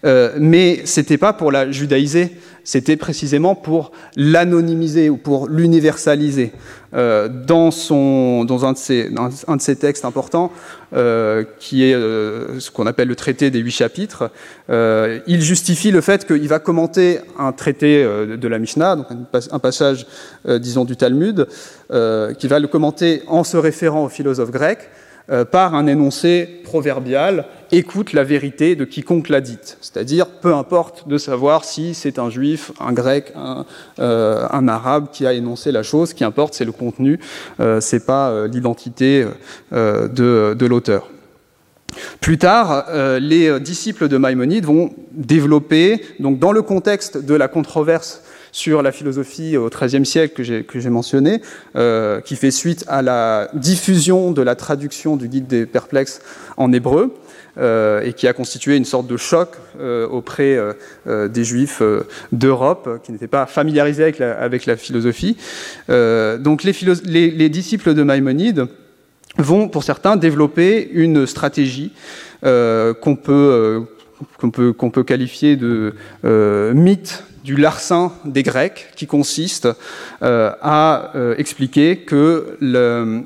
mais 0.03 0.85
ce 0.85 0.99
n'était 0.99 1.17
pas 1.17 1.33
pour 1.33 1.51
la 1.51 1.71
judaïser, 1.71 2.33
c'était 2.63 2.97
précisément 2.97 3.55
pour 3.55 3.91
l'anonymiser 4.15 5.09
ou 5.09 5.17
pour 5.17 5.47
l'universaliser. 5.47 6.51
Euh, 6.95 7.27
dans, 7.27 7.71
son, 7.71 8.45
dans, 8.45 8.65
un 8.65 8.73
de 8.73 8.77
ses, 8.77 9.09
un 9.47 9.55
de 9.55 9.61
ses 9.61 9.75
textes 9.75 10.05
importants, 10.05 10.51
euh, 10.95 11.43
qui 11.57 11.83
est 11.83 11.95
euh, 11.95 12.59
ce 12.59 12.69
qu'on 12.69 12.85
appelle 12.85 13.07
le 13.07 13.15
traité 13.15 13.49
des 13.49 13.59
huit 13.59 13.71
chapitres, 13.71 14.29
il 14.69 15.41
justifie 15.41 15.91
le 15.91 16.01
fait 16.01 16.25
qu'il 16.27 16.47
va 16.47 16.59
commenter 16.59 17.19
un 17.39 17.51
traité 17.51 18.03
de 18.03 18.47
la 18.47 18.59
Mishnah, 18.59 18.95
donc 18.95 19.07
un, 19.51 19.59
passage, 19.59 20.05
disons, 20.47 20.85
du 20.85 20.95
Talmud, 20.95 21.47
qui 21.89 22.47
va 22.47 22.59
le 22.59 22.67
commenter 22.67 23.23
en 23.27 23.43
se 23.43 23.57
référant 23.57 24.05
aux 24.05 24.09
philosophes 24.09 24.51
grecs, 24.51 24.89
euh, 25.29 25.45
par 25.45 25.73
un 25.73 25.87
énoncé 25.87 26.61
proverbial 26.65 27.45
écoute 27.71 28.11
la 28.11 28.25
vérité 28.25 28.75
de 28.75 28.83
quiconque 28.83 29.29
l'a 29.29 29.39
dite. 29.39 29.77
C'est-à-dire, 29.79 30.27
peu 30.27 30.53
importe 30.53 31.07
de 31.07 31.17
savoir 31.17 31.63
si 31.63 31.93
c'est 31.93 32.19
un 32.19 32.29
juif, 32.29 32.73
un 32.81 32.91
grec, 32.91 33.31
un, 33.33 33.65
euh, 33.99 34.45
arabe 34.49 35.07
qui 35.13 35.25
a 35.25 35.31
énoncé 35.31 35.71
la 35.71 35.81
chose, 35.81 36.09
ce 36.09 36.13
qui 36.13 36.25
importe, 36.25 36.55
c'est 36.55 36.65
le 36.65 36.73
contenu, 36.73 37.21
euh, 37.61 37.79
c'est 37.79 38.05
pas 38.05 38.47
l'identité 38.47 39.25
de, 39.71 40.53
de 40.53 40.65
l'auteur. 40.65 41.07
Plus 42.19 42.37
tard, 42.37 42.87
les 43.19 43.59
disciples 43.59 44.09
de 44.09 44.17
Maïmonide 44.17 44.65
vont 44.65 44.91
développer, 45.11 46.03
donc 46.19 46.39
dans 46.39 46.51
le 46.51 46.63
contexte 46.63 47.17
de 47.17 47.35
la 47.35 47.47
controverse 47.47 48.22
sur 48.53 48.83
la 48.83 48.93
philosophie 48.93 49.57
au 49.57 49.69
XIIIe 49.69 50.05
siècle 50.05 50.63
que 50.63 50.79
j'ai 50.79 50.89
mentionné, 50.89 51.41
euh, 51.75 52.21
qui 52.21 52.37
fait 52.37 52.51
suite 52.51 52.85
à 52.87 53.01
la 53.01 53.49
diffusion 53.55 54.31
de 54.31 54.41
la 54.41 54.55
traduction 54.55 55.17
du 55.17 55.27
guide 55.27 55.47
des 55.47 55.65
perplexes 55.65 56.21
en 56.55 56.71
hébreu. 56.71 57.13
Euh, 57.59 58.01
et 58.01 58.13
qui 58.13 58.27
a 58.27 58.33
constitué 58.33 58.75
une 58.75 58.83
sorte 58.83 59.05
de 59.05 59.15
choc 59.15 59.49
euh, 59.79 60.07
auprès 60.07 60.57
des 61.05 61.43
juifs 61.43 61.83
d'Europe 62.31 62.99
qui 63.03 63.11
n'étaient 63.11 63.27
pas 63.27 63.45
familiarisés 63.45 64.03
avec 64.03 64.65
la, 64.65 64.75
philosophie. 64.75 65.37
donc 65.87 66.63
les, 66.63 66.73
les, 67.29 67.49
disciples 67.49 67.93
de 67.93 68.01
Maïmonide 68.01 68.65
vont, 69.37 69.69
pour 69.69 69.83
certains, 69.83 70.15
développer 70.15 70.89
une 70.93 71.27
stratégie 71.27 71.91
qu'on 72.41 73.15
peut, 73.15 73.85
qualifier 75.05 75.55
de 75.55 75.93
mythe 76.73 77.23
du 77.43 77.57
larcin 77.57 78.13
des 78.25 78.43
Grecs, 78.43 78.87
qui 78.95 79.05
consiste 79.05 79.67
euh, 80.21 80.51
à 80.61 81.11
euh, 81.15 81.35
expliquer 81.37 81.97
que 81.97 82.57
la, 82.61 83.23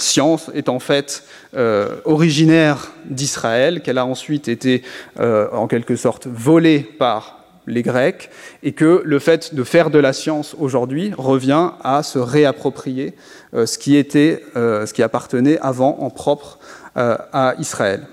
science 0.00 0.50
est 0.54 0.68
en 0.68 0.80
fait 0.80 1.24
euh, 1.56 1.96
originaire 2.04 2.90
d'Israël, 3.04 3.80
qu'elle 3.82 3.98
a 3.98 4.06
ensuite 4.06 4.48
été 4.48 4.82
en 5.18 5.68
quelque 5.68 5.96
sorte 5.96 6.26
volée 6.26 6.80
par 6.80 7.38
les 7.68 7.82
Grecs, 7.82 8.30
et 8.64 8.72
que 8.72 9.02
le 9.04 9.18
fait 9.20 9.54
de 9.54 9.62
faire 9.62 9.90
de 9.90 9.98
la 10.00 10.12
science 10.12 10.56
aujourd'hui 10.58 11.12
revient 11.16 11.70
à 11.84 12.02
se 12.02 12.18
réapproprier 12.18 13.14
ce 13.52 13.78
qui 13.78 13.96
était, 13.96 14.42
ce 14.54 14.92
qui 14.92 15.02
appartenait 15.02 15.58
avant 15.60 15.98
en 16.00 16.10
propre 16.10 16.58
à 16.96 17.54
Israël. 17.58 18.06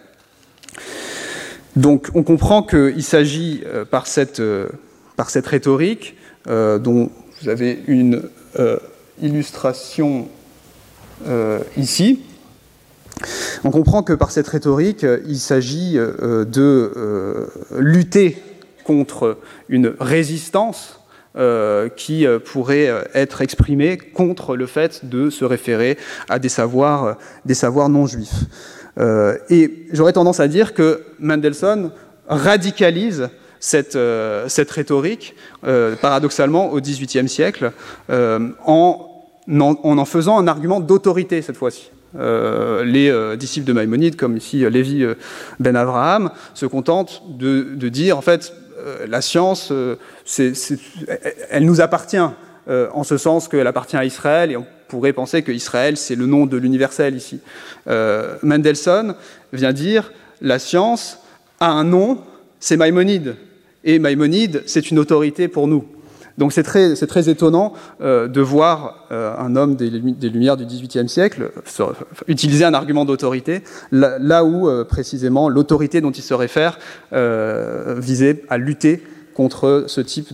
Donc 1.79 2.09
on 2.13 2.23
comprend 2.23 2.61
qu'il 2.61 3.03
s'agit 3.03 3.63
euh, 3.65 3.85
par, 3.85 4.05
cette, 4.05 4.41
euh, 4.41 4.67
par 5.15 5.29
cette 5.29 5.47
rhétorique, 5.47 6.17
euh, 6.49 6.77
dont 6.77 7.09
vous 7.41 7.47
avez 7.47 7.79
une 7.87 8.23
illustration 9.21 10.27
ici, 11.77 12.21
on 13.63 13.71
comprend 13.71 14.03
que 14.03 14.13
par 14.13 14.31
cette 14.31 14.47
rhétorique, 14.47 15.05
il 15.25 15.39
s'agit 15.39 15.93
de 15.95 17.47
lutter 17.77 18.41
contre 18.83 19.37
une 19.67 19.93
résistance 19.99 21.01
qui 21.95 22.25
pourrait 22.45 22.89
être 23.13 23.41
exprimée 23.41 23.97
contre 23.97 24.55
le 24.55 24.65
fait 24.65 25.05
de 25.05 25.29
se 25.29 25.45
référer 25.45 25.97
à 26.29 26.39
des 26.39 26.49
savoirs, 26.49 27.17
des 27.45 27.53
savoirs 27.53 27.89
non 27.89 28.05
juifs. 28.05 28.45
Euh, 28.99 29.37
et 29.49 29.85
j'aurais 29.91 30.13
tendance 30.13 30.39
à 30.39 30.47
dire 30.47 30.73
que 30.73 31.03
Mendelssohn 31.19 31.91
radicalise 32.27 33.29
cette, 33.59 33.95
euh, 33.95 34.47
cette 34.47 34.71
rhétorique, 34.71 35.35
euh, 35.65 35.95
paradoxalement, 35.95 36.71
au 36.71 36.79
XVIIIe 36.79 37.29
siècle, 37.29 37.71
en 38.09 39.05
en, 39.51 40.05
faisant 40.05 40.37
un 40.37 40.47
argument 40.47 40.79
d'autorité 40.79 41.41
cette 41.41 41.57
fois-ci. 41.57 41.89
les 42.13 43.35
disciples 43.37 43.65
de 43.67 43.73
Maïmonide, 43.73 44.15
comme 44.15 44.37
ici 44.37 44.59
Lévi 44.69 45.03
Ben 45.59 45.75
Avraham, 45.75 46.29
se 46.53 46.67
contentent 46.67 47.23
de, 47.27 47.63
de 47.73 47.89
dire 47.89 48.15
en 48.15 48.21
fait 48.21 48.53
la 49.07 49.21
science, 49.21 49.73
elle 51.49 51.65
nous 51.65 51.81
appartient 51.81 52.29
en 52.69 53.03
ce 53.03 53.17
sens 53.17 53.47
qu'elle 53.47 53.67
appartient 53.67 53.97
à 53.97 54.05
Israël 54.05 54.51
et 54.51 54.57
on 54.57 54.65
pourrait 54.89 55.13
penser 55.13 55.43
que 55.43 55.53
Israël, 55.53 55.95
c'est 55.95 56.15
le 56.15 56.25
nom 56.25 56.45
de 56.45 56.57
l'universel 56.57 57.15
ici. 57.15 57.39
Euh, 57.87 58.35
Mendelssohn 58.43 59.15
vient 59.53 59.71
dire 59.71 60.11
la 60.41 60.59
science 60.59 61.19
a 61.61 61.69
un 61.69 61.85
nom, 61.85 62.19
c'est 62.59 62.75
Maïmonide. 62.75 63.35
Et 63.85 63.99
Maïmonide, 63.99 64.63
c'est 64.65 64.91
une 64.91 64.99
autorité 64.99 65.47
pour 65.47 65.67
nous. 65.67 65.85
Donc 66.37 66.53
c'est 66.53 66.63
très, 66.63 66.95
très, 66.95 67.29
étonnant 67.29 67.73
euh, 68.01 68.27
de 68.29 68.39
voir 68.39 69.07
euh, 69.11 69.35
un 69.37 69.57
homme 69.57 69.75
des, 69.75 69.89
Lumières 69.89 70.55
du 70.55 70.65
XVIIIe 70.65 71.09
siècle 71.09 71.51
utiliser 72.27 72.63
un 72.63 72.73
argument 72.73 73.03
d'autorité, 73.03 73.61
là, 73.91 74.45
où 74.45 74.69
précisément 74.85 75.49
l'autorité 75.49 76.01
dont 76.01 76.11
il 76.11 76.23
se 76.23 76.33
réfère 76.33 76.79
visait 77.11 78.43
à 78.49 78.57
lutter 78.57 79.03
contre 79.39 79.85
ce 79.87 80.01
type 80.01 80.33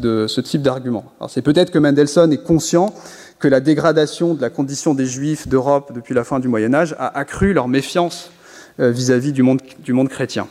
d'argument. 0.63 1.05
C'est 1.27 1.43
peut-être 1.43 1.69
que 1.69 1.77
Mendelssohn 1.77 2.33
est 2.33 2.41
conscient 2.41 2.91
que 3.37 3.47
la 3.47 3.59
dégradation 3.59 4.33
de 4.33 4.41
la 4.41 4.49
condition 4.49 4.95
des 4.95 5.05
Juifs 5.05 5.47
d'Europe 5.47 5.91
depuis 5.93 6.15
la 6.15 6.23
fin 6.23 6.39
du 6.39 6.47
Moyen 6.47 6.73
Âge 6.73 6.95
a 6.97 7.15
accru 7.15 7.53
leur 7.53 7.67
méfiance 7.67 8.31
euh, 8.79 8.89
vis-à-vis 8.89 9.31
du 9.31 9.43
monde, 9.43 9.61
du 9.83 9.93
monde 9.93 10.09
chrétien. 10.09 10.47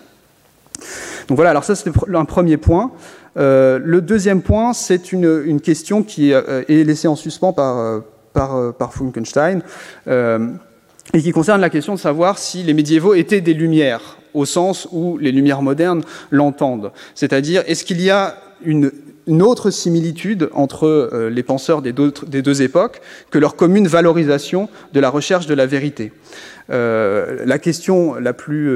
Donc 1.26 1.34
voilà, 1.34 1.50
alors 1.50 1.64
ça 1.64 1.74
c'est 1.74 1.90
un 2.14 2.24
premier 2.24 2.56
point. 2.56 2.92
Euh, 3.38 3.80
le 3.82 4.00
deuxième 4.00 4.40
point, 4.40 4.72
c'est 4.72 5.10
une, 5.10 5.42
une, 5.44 5.60
question 5.60 6.04
qui 6.04 6.32
euh, 6.32 6.62
est 6.68 6.84
laissée 6.84 7.08
en 7.08 7.16
suspens 7.16 7.52
par, 7.52 8.02
par, 8.32 8.72
par 8.74 8.94
Funkenstein 8.94 9.62
et 10.06 11.22
qui 11.22 11.32
concerne 11.32 11.60
la 11.60 11.70
question 11.70 11.96
de 11.96 11.98
savoir 11.98 12.38
si 12.38 12.62
les 12.62 12.72
médiévaux 12.72 13.14
étaient 13.14 13.40
des 13.40 13.54
lumières 13.54 14.16
au 14.32 14.44
sens 14.44 14.88
où 14.90 15.16
les 15.16 15.32
lumières 15.32 15.62
modernes 15.62 16.02
l'entendent. 16.30 16.92
C'est-à-dire, 17.14 17.62
est-ce 17.66 17.84
qu'il 17.84 18.00
y 18.00 18.10
a 18.10 18.36
une 19.26 19.42
autre 19.42 19.70
similitude 19.70 20.48
entre 20.52 20.86
euh, 20.86 21.30
les 21.30 21.42
penseurs 21.42 21.82
des 21.82 21.92
deux, 21.92 22.62
époques 22.62 23.00
que 23.30 23.38
leur 23.38 23.56
commune 23.56 23.86
valorisation 23.86 24.68
de 24.92 25.00
la 25.00 25.10
recherche 25.10 25.46
de 25.46 25.54
la 25.54 25.66
vérité. 25.66 26.12
Euh, 26.70 27.42
la 27.44 27.58
question 27.58 28.14
la 28.14 28.32
plus, 28.32 28.70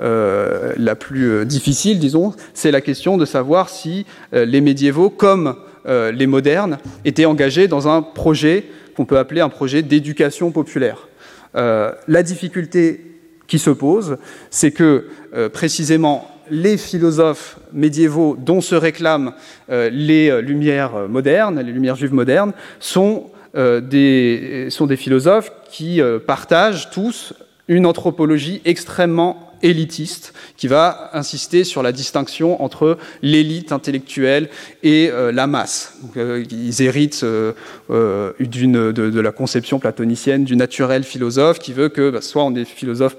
euh, 0.00 0.72
la 0.76 0.94
plus 0.94 1.46
difficile, 1.46 1.98
disons, 1.98 2.34
c'est 2.54 2.70
la 2.70 2.80
question 2.80 3.16
de 3.16 3.24
savoir 3.24 3.68
si 3.68 4.06
les 4.32 4.60
médiévaux, 4.60 5.10
comme 5.10 5.56
les 5.84 6.26
modernes, 6.26 6.78
étaient 7.04 7.24
engagés 7.24 7.66
dans 7.68 7.88
un 7.88 8.02
projet 8.02 8.66
qu'on 8.96 9.04
peut 9.04 9.18
appeler 9.18 9.40
un 9.40 9.48
projet 9.48 9.82
d'éducation 9.82 10.50
populaire. 10.52 11.08
la 11.54 12.22
difficulté 12.22 13.00
qui 13.48 13.58
se 13.58 13.70
pose, 13.70 14.18
c'est 14.50 14.70
que 14.70 15.06
précisément 15.52 16.31
les 16.50 16.76
philosophes 16.76 17.58
médiévaux 17.72 18.36
dont 18.38 18.60
se 18.60 18.74
réclament 18.74 19.32
les 19.68 20.42
lumières 20.42 21.08
modernes, 21.08 21.60
les 21.60 21.72
lumières 21.72 21.96
juives 21.96 22.14
modernes, 22.14 22.52
sont 22.80 23.30
des, 23.54 24.66
sont 24.70 24.86
des 24.86 24.96
philosophes 24.96 25.52
qui 25.70 26.00
partagent 26.26 26.90
tous 26.90 27.34
une 27.68 27.86
anthropologie 27.86 28.60
extrêmement 28.64 29.52
élitiste 29.62 30.34
qui 30.56 30.66
va 30.66 31.10
insister 31.12 31.64
sur 31.64 31.82
la 31.82 31.92
distinction 31.92 32.62
entre 32.62 32.98
l'élite 33.22 33.72
intellectuelle 33.72 34.48
et 34.82 35.08
euh, 35.10 35.32
la 35.32 35.46
masse. 35.46 35.98
Euh, 36.16 36.44
ils 36.50 36.82
héritent 36.82 37.22
euh, 37.22 37.52
de, 37.88 38.92
de, 38.92 39.20
la 39.20 39.32
conception 39.32 39.78
platonicienne 39.78 40.44
du 40.44 40.56
naturel 40.56 41.04
philosophe 41.04 41.58
qui 41.58 41.72
veut 41.72 41.88
que 41.88 42.10
bah, 42.10 42.20
soit 42.20 42.44
on 42.44 42.54
est 42.54 42.64
philosophe 42.64 43.16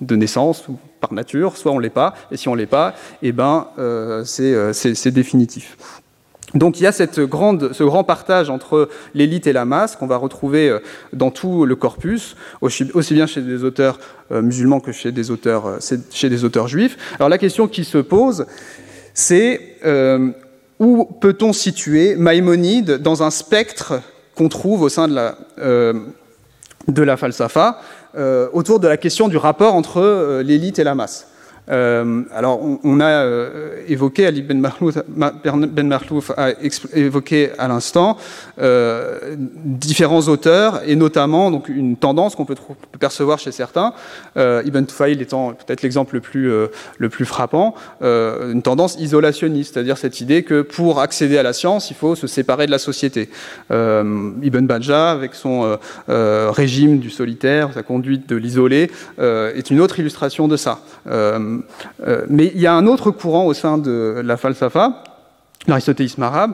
de 0.00 0.16
naissance 0.16 0.66
ou 0.68 0.78
par 1.02 1.12
nature, 1.12 1.58
soit 1.58 1.72
on 1.72 1.78
l'est 1.78 1.90
pas, 1.90 2.14
et 2.30 2.38
si 2.38 2.48
on 2.48 2.54
l'est 2.54 2.64
pas, 2.64 2.94
eh 3.20 3.32
ben, 3.32 3.66
c'est 4.24 5.10
définitif. 5.10 5.76
Donc 6.54 6.80
il 6.80 6.82
y 6.82 6.86
a 6.86 6.92
ce 6.92 7.22
grand 7.22 8.04
partage 8.04 8.50
entre 8.50 8.88
l'élite 9.14 9.46
et 9.46 9.52
la 9.52 9.64
masse 9.64 9.96
qu'on 9.96 10.06
va 10.06 10.16
retrouver 10.16 10.68
euh, 10.68 10.80
dans 11.12 11.30
tout 11.30 11.64
le 11.64 11.76
corpus, 11.76 12.36
aussi, 12.60 13.14
bien 13.14 13.26
chez 13.26 13.40
des 13.40 13.64
auteurs 13.64 13.98
euh, 14.30 14.42
musulmans 14.42 14.80
que 14.80 14.90
euh, 14.90 15.78
chez 16.10 16.28
des 16.28 16.44
auteurs 16.44 16.68
juifs. 16.68 16.98
Alors 17.18 17.28
la 17.28 17.38
question 17.38 17.68
qui 17.68 17.84
se 17.84 17.98
pose, 17.98 18.46
c'est 19.14 19.78
où 20.78 21.04
peut-on 21.20 21.52
situer 21.52 22.16
Maïmonide 22.16 22.98
dans 22.98 23.22
un 23.22 23.30
spectre 23.30 24.00
qu'on 24.34 24.48
trouve 24.48 24.82
au 24.82 24.88
sein 24.88 25.06
de 25.06 25.14
la, 25.14 25.36
de 26.88 27.02
la 27.02 27.16
falsafa, 27.16 27.78
autour 28.52 28.80
de 28.80 28.88
la 28.88 28.96
question 28.96 29.28
du 29.28 29.36
rapport 29.36 29.74
entre 29.74 30.40
l'élite 30.42 30.78
et 30.78 30.84
la 30.84 30.94
masse 30.94 31.31
euh, 31.70 32.22
alors, 32.34 32.60
on, 32.82 33.00
a 33.00 33.06
euh, 33.06 33.82
évoqué, 33.86 34.26
Ali 34.26 34.42
Ben 34.42 34.58
Marlouf, 34.58 34.98
ben 35.06 35.92
a 36.36 36.50
évoqué 36.94 37.50
à 37.56 37.68
l'instant 37.68 38.16
euh, 38.60 39.36
différents 39.64 40.22
auteurs 40.22 40.80
et 40.86 40.96
notamment 40.96 41.50
donc 41.52 41.68
une 41.68 41.96
tendance 41.96 42.34
qu'on 42.34 42.44
peut, 42.44 42.56
percevoir 42.98 43.38
chez 43.38 43.52
certains, 43.52 43.92
Ibn 44.36 44.84
Tufail 44.84 45.20
étant 45.20 45.52
peut-être 45.52 45.82
l'exemple 45.82 46.14
le 46.14 46.20
plus 46.20 46.50
le 46.98 47.08
plus 47.08 47.24
frappant, 47.24 47.74
une 48.00 48.62
tendance 48.62 48.96
isolationniste, 48.98 49.74
c'est-à-dire 49.74 49.98
cette 49.98 50.20
idée 50.20 50.42
que 50.42 50.62
pour 50.62 51.00
accéder 51.00 51.38
à 51.38 51.42
la 51.42 51.52
science, 51.52 51.90
il 51.90 51.96
faut 51.96 52.14
se 52.14 52.26
séparer 52.26 52.66
de 52.66 52.70
la 52.70 52.78
société. 52.78 53.28
Ibn 53.70 54.66
Bajjah, 54.66 55.10
avec 55.10 55.34
son 55.34 55.78
régime 56.08 56.98
du 56.98 57.10
solitaire, 57.10 57.70
sa 57.74 57.82
conduite 57.82 58.28
de 58.28 58.36
l'isolé, 58.36 58.90
est 59.18 59.70
une 59.70 59.80
autre 59.80 59.98
illustration 59.98 60.48
de 60.48 60.56
ça. 60.56 60.80
Euh, 62.06 62.24
mais 62.28 62.52
il 62.54 62.60
y 62.60 62.66
a 62.66 62.74
un 62.74 62.86
autre 62.86 63.10
courant 63.10 63.46
au 63.46 63.54
sein 63.54 63.78
de 63.78 64.20
la 64.24 64.36
falsafa, 64.36 65.04
l'aristotélisme 65.68 66.22
arabe, 66.22 66.52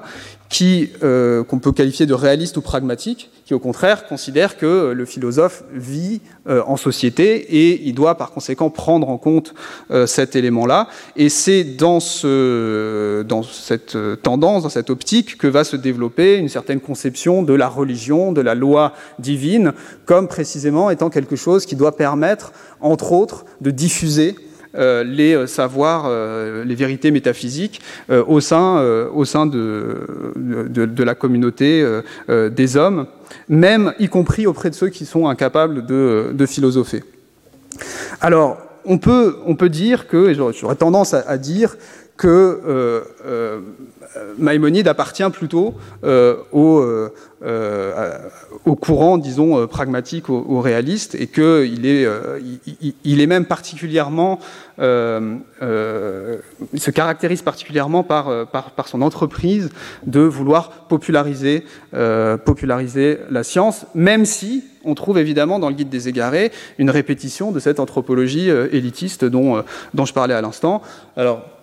qui 0.50 0.90
euh, 1.02 1.44
qu'on 1.44 1.58
peut 1.58 1.72
qualifier 1.72 2.06
de 2.06 2.14
réaliste 2.14 2.56
ou 2.56 2.62
pragmatique, 2.62 3.30
qui 3.44 3.52
au 3.54 3.58
contraire 3.58 4.06
considère 4.06 4.56
que 4.56 4.92
le 4.92 5.04
philosophe 5.04 5.62
vit 5.72 6.20
euh, 6.46 6.62
en 6.66 6.76
société 6.76 7.36
et 7.36 7.82
il 7.86 7.94
doit 7.94 8.16
par 8.16 8.30
conséquent 8.30 8.70
prendre 8.70 9.08
en 9.08 9.18
compte 9.18 9.54
cet 10.06 10.36
élément-là. 10.36 10.88
Et 11.16 11.28
c'est 11.28 11.64
dans, 11.64 12.00
ce, 12.00 13.22
dans 13.22 13.42
cette 13.42 13.96
tendance, 14.22 14.62
dans 14.62 14.68
cette 14.68 14.90
optique, 14.90 15.38
que 15.38 15.46
va 15.46 15.64
se 15.64 15.76
développer 15.76 16.36
une 16.36 16.48
certaine 16.48 16.80
conception 16.80 17.42
de 17.42 17.54
la 17.54 17.68
religion, 17.68 18.32
de 18.32 18.40
la 18.40 18.54
loi 18.54 18.92
divine, 19.18 19.72
comme 20.06 20.28
précisément 20.28 20.90
étant 20.90 21.10
quelque 21.10 21.36
chose 21.36 21.66
qui 21.66 21.76
doit 21.76 21.96
permettre, 21.96 22.52
entre 22.80 23.12
autres, 23.12 23.44
de 23.60 23.70
diffuser 23.70 24.36
euh, 24.36 24.47
les 24.74 25.34
euh, 25.34 25.46
savoirs, 25.46 26.04
euh, 26.06 26.64
les 26.64 26.74
vérités 26.74 27.10
métaphysiques 27.10 27.80
au 28.08 28.40
sein, 28.40 28.80
au 29.12 29.24
sein 29.24 29.46
de, 29.46 30.06
de, 30.36 31.04
la 31.04 31.14
communauté 31.14 31.84
des 32.28 32.76
hommes, 32.76 33.06
même 33.48 33.92
y 33.98 34.08
compris 34.08 34.46
auprès 34.46 34.70
de 34.70 34.74
ceux 34.74 34.88
qui 34.88 35.04
sont 35.04 35.28
incapables 35.28 35.86
de, 35.86 36.30
de 36.32 36.46
philosopher. 36.46 37.02
Alors, 38.20 38.58
on 38.84 38.98
peut, 38.98 39.36
on 39.46 39.54
peut 39.54 39.68
dire 39.68 40.06
que, 40.08 40.30
et 40.30 40.34
j'aurais 40.34 40.76
tendance 40.76 41.14
à 41.14 41.38
dire 41.38 41.76
que 42.18 43.04
Maïmonide 44.38 44.88
appartient 44.88 45.28
plutôt 45.30 45.74
euh, 46.04 46.36
au, 46.52 46.80
euh, 46.80 47.10
euh, 47.42 48.28
courant, 48.80 49.18
disons, 49.18 49.66
pragmatique, 49.66 50.28
au, 50.28 50.60
réaliste, 50.60 51.14
et 51.14 51.26
qu'il 51.26 51.86
est, 51.86 53.26
même 53.26 53.44
particulièrement, 53.44 54.38
se 54.78 55.40
caractérise 56.92 57.42
particulièrement 57.42 58.02
par, 58.02 58.46
son 58.86 59.02
entreprise 59.02 59.70
de 60.06 60.20
vouloir 60.20 60.70
populariser, 60.88 61.64
populariser 62.44 63.18
la 63.30 63.42
science, 63.42 63.86
même 63.94 64.24
si 64.24 64.64
on 64.84 64.94
trouve 64.94 65.18
évidemment 65.18 65.58
dans 65.58 65.68
le 65.68 65.74
guide 65.74 65.88
des 65.88 66.08
égarés 66.08 66.52
une 66.78 66.90
répétition 66.90 67.50
de 67.52 67.58
cette 67.60 67.80
anthropologie 67.80 68.48
élitiste 68.48 69.24
dont, 69.24 69.64
dont 69.94 70.04
je 70.04 70.14
parlais 70.14 70.34
à 70.34 70.40
l'instant. 70.40 70.82
Alors, 71.16 71.57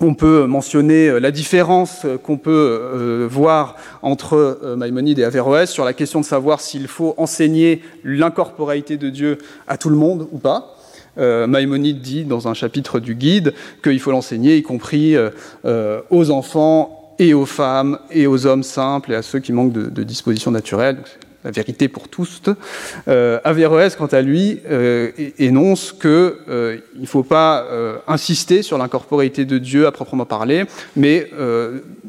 on 0.00 0.14
peut 0.14 0.46
mentionner 0.46 1.08
euh, 1.08 1.18
la 1.18 1.30
différence 1.30 2.04
euh, 2.04 2.18
qu'on 2.18 2.36
peut 2.36 2.50
euh, 2.50 3.28
voir 3.30 3.76
entre 4.02 4.60
Maïmonide 4.76 5.18
et 5.18 5.24
Averroès 5.24 5.70
sur 5.70 5.84
la 5.84 5.92
question 5.92 6.20
de 6.20 6.24
savoir 6.24 6.60
s'il 6.60 6.88
faut 6.88 7.14
enseigner 7.16 7.82
l'incorporalité 8.04 8.96
de 8.96 9.10
Dieu 9.10 9.38
à 9.68 9.76
tout 9.76 9.90
le 9.90 9.96
monde 9.96 10.28
ou 10.32 10.38
pas. 10.38 10.76
Maïmonide 11.18 12.00
dit 12.00 12.24
dans 12.24 12.48
un 12.48 12.54
chapitre 12.54 12.98
du 12.98 13.14
guide 13.14 13.52
qu'il 13.84 14.00
faut 14.00 14.10
l'enseigner, 14.10 14.56
y 14.56 14.62
compris 14.62 15.14
aux 16.10 16.30
enfants 16.30 17.14
et 17.18 17.34
aux 17.34 17.44
femmes 17.44 17.98
et 18.10 18.26
aux 18.26 18.46
hommes 18.46 18.62
simples 18.62 19.12
et 19.12 19.14
à 19.14 19.22
ceux 19.22 19.38
qui 19.38 19.52
manquent 19.52 19.74
de, 19.74 19.90
de 19.90 20.02
dispositions 20.04 20.50
naturelles 20.50 20.96
la 21.44 21.50
vérité 21.50 21.88
pour 21.88 22.08
tous. 22.08 22.42
Euh, 23.08 23.40
Averroès, 23.44 23.96
quant 23.96 24.06
à 24.06 24.22
lui, 24.22 24.60
euh, 24.70 25.10
énonce 25.38 25.92
qu'il 25.92 26.10
euh, 26.10 26.78
ne 26.96 27.06
faut 27.06 27.22
pas 27.22 27.64
euh, 27.64 27.98
insister 28.06 28.62
sur 28.62 28.78
l'incorporéité 28.78 29.44
de 29.44 29.58
Dieu 29.58 29.86
à 29.86 29.92
proprement 29.92 30.26
parler, 30.26 30.64
mais 30.96 31.30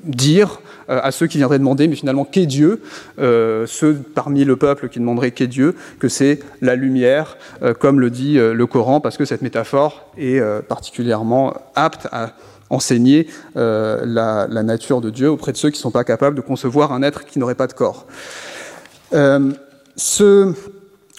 dire 0.04 0.62
à 0.88 1.12
ceux 1.12 1.28
qui 1.28 1.38
viendraient 1.38 1.60
demander, 1.60 1.88
mais 1.88 1.96
finalement, 1.96 2.26
qu'est 2.26 2.46
Dieu 2.46 2.82
Ceux 3.17 4.02
parmi 4.13 4.43
le 4.43 4.56
peuple 4.58 4.89
qui 4.89 5.00
demanderaient 5.00 5.32
qu'est 5.32 5.48
Dieu, 5.48 5.76
que 6.00 6.10
c'est 6.10 6.39
la 6.62 6.76
lumière, 6.76 7.38
comme 7.80 8.00
le 8.00 8.10
dit 8.10 8.36
le 8.36 8.65
Coran, 8.67 9.00
parce 9.00 9.17
que 9.17 9.26
cette 9.26 9.41
métaphore 9.41 10.12
est 10.17 10.41
particulièrement 10.67 11.54
apte 11.76 12.08
à 12.12 12.34
enseigner 12.69 13.28
la, 13.56 14.48
la, 14.50 14.63
nature 14.63 15.00
de 15.00 15.10
Dieu 15.10 15.30
auprès 15.30 15.52
de 15.52 15.58
ceux 15.58 15.69
qui 15.69 15.78
ne 15.78 15.84
sont 15.84 15.91
pas 15.91 16.04
capables 16.04 16.36
de 16.36 16.41
concevoir 16.41 16.91
un 16.91 17.02
être 17.02 17.26
qui 17.26 17.39
n'aurait 17.39 17.56
pas 17.56 17.67
de 17.67 17.74
corps. 17.74 18.06
Euh, 19.13 19.52
ce, 19.96 20.54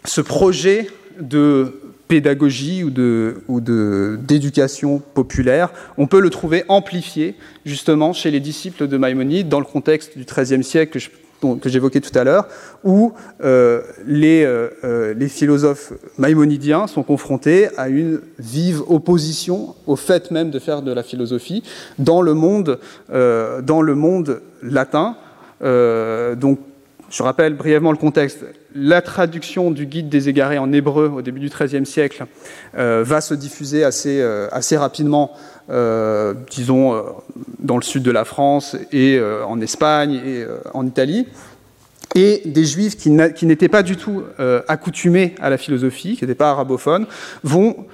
ce, 0.04 0.20
projet 0.20 0.88
de 1.20 1.80
pédagogie 2.08 2.82
ou 2.82 3.60
d'éducation 3.60 4.96
de, 4.96 5.00
populaire, 5.00 5.72
on 5.96 6.06
peut 6.06 6.20
le 6.20 6.30
trouver 6.30 6.64
amplifié 6.68 7.36
justement 7.64 8.12
chez 8.12 8.30
les 8.30 8.40
disciples 8.40 8.88
de 8.88 8.96
Maïmonide 8.96 9.48
dans 9.48 9.60
le 9.60 9.64
contexte 9.64 10.16
du 10.18 10.24
XIIIe 10.24 10.64
siècle 10.64 10.98
que 11.60 11.68
j'évoquais 11.68 12.00
tout 12.00 12.18
à 12.18 12.24
l'heure, 12.24 12.48
où 12.84 13.12
euh, 13.42 13.82
les, 14.06 14.44
euh, 14.44 15.12
les, 15.14 15.28
philosophes 15.28 15.92
maïmonidiens 16.16 16.86
sont 16.86 17.02
confrontés 17.02 17.68
à 17.76 17.88
une 17.88 18.20
vive 18.38 18.80
opposition 18.88 19.74
au 19.86 19.96
fait 19.96 20.30
même 20.30 20.50
de 20.50 20.58
faire 20.58 20.80
de 20.80 20.90
la 20.90 21.02
philosophie 21.02 21.62
dans 21.98 22.22
le 22.22 22.32
monde, 22.32 22.78
dans 23.10 23.82
le 23.82 23.94
monde 23.94 24.40
latin. 24.62 25.16
donc 25.60 26.58
je 27.14 27.22
rappelle 27.22 27.54
brièvement 27.54 27.92
le 27.92 27.96
contexte. 27.96 28.44
La 28.74 29.00
traduction 29.00 29.70
du 29.70 29.86
guide 29.86 30.08
des 30.08 30.28
égarés 30.28 30.58
en 30.58 30.72
hébreu 30.72 31.12
au 31.14 31.22
début 31.22 31.38
du 31.38 31.48
XIIIe 31.48 31.86
siècle 31.86 32.26
euh, 32.76 33.04
va 33.06 33.20
se 33.20 33.34
diffuser 33.34 33.84
assez, 33.84 34.20
euh, 34.20 34.48
assez 34.50 34.76
rapidement, 34.76 35.30
euh, 35.70 36.34
disons, 36.50 37.04
dans 37.60 37.76
le 37.76 37.82
sud 37.82 38.02
de 38.02 38.10
la 38.10 38.24
France 38.24 38.76
et 38.90 39.20
en 39.46 39.60
Espagne 39.60 40.20
et 40.26 40.44
en 40.74 40.84
Italie. 40.84 41.28
Et 42.16 42.42
des 42.46 42.64
juifs 42.64 42.96
qui 42.96 43.10
n'étaient 43.10 43.68
pas 43.68 43.84
du 43.84 43.96
tout 43.96 44.24
accoutumés 44.68 45.36
à 45.40 45.50
la 45.50 45.56
philosophie, 45.56 46.16
qui 46.16 46.24
n'étaient 46.24 46.34
pas 46.34 46.50
arabophones, 46.50 47.06
vont 47.44 47.86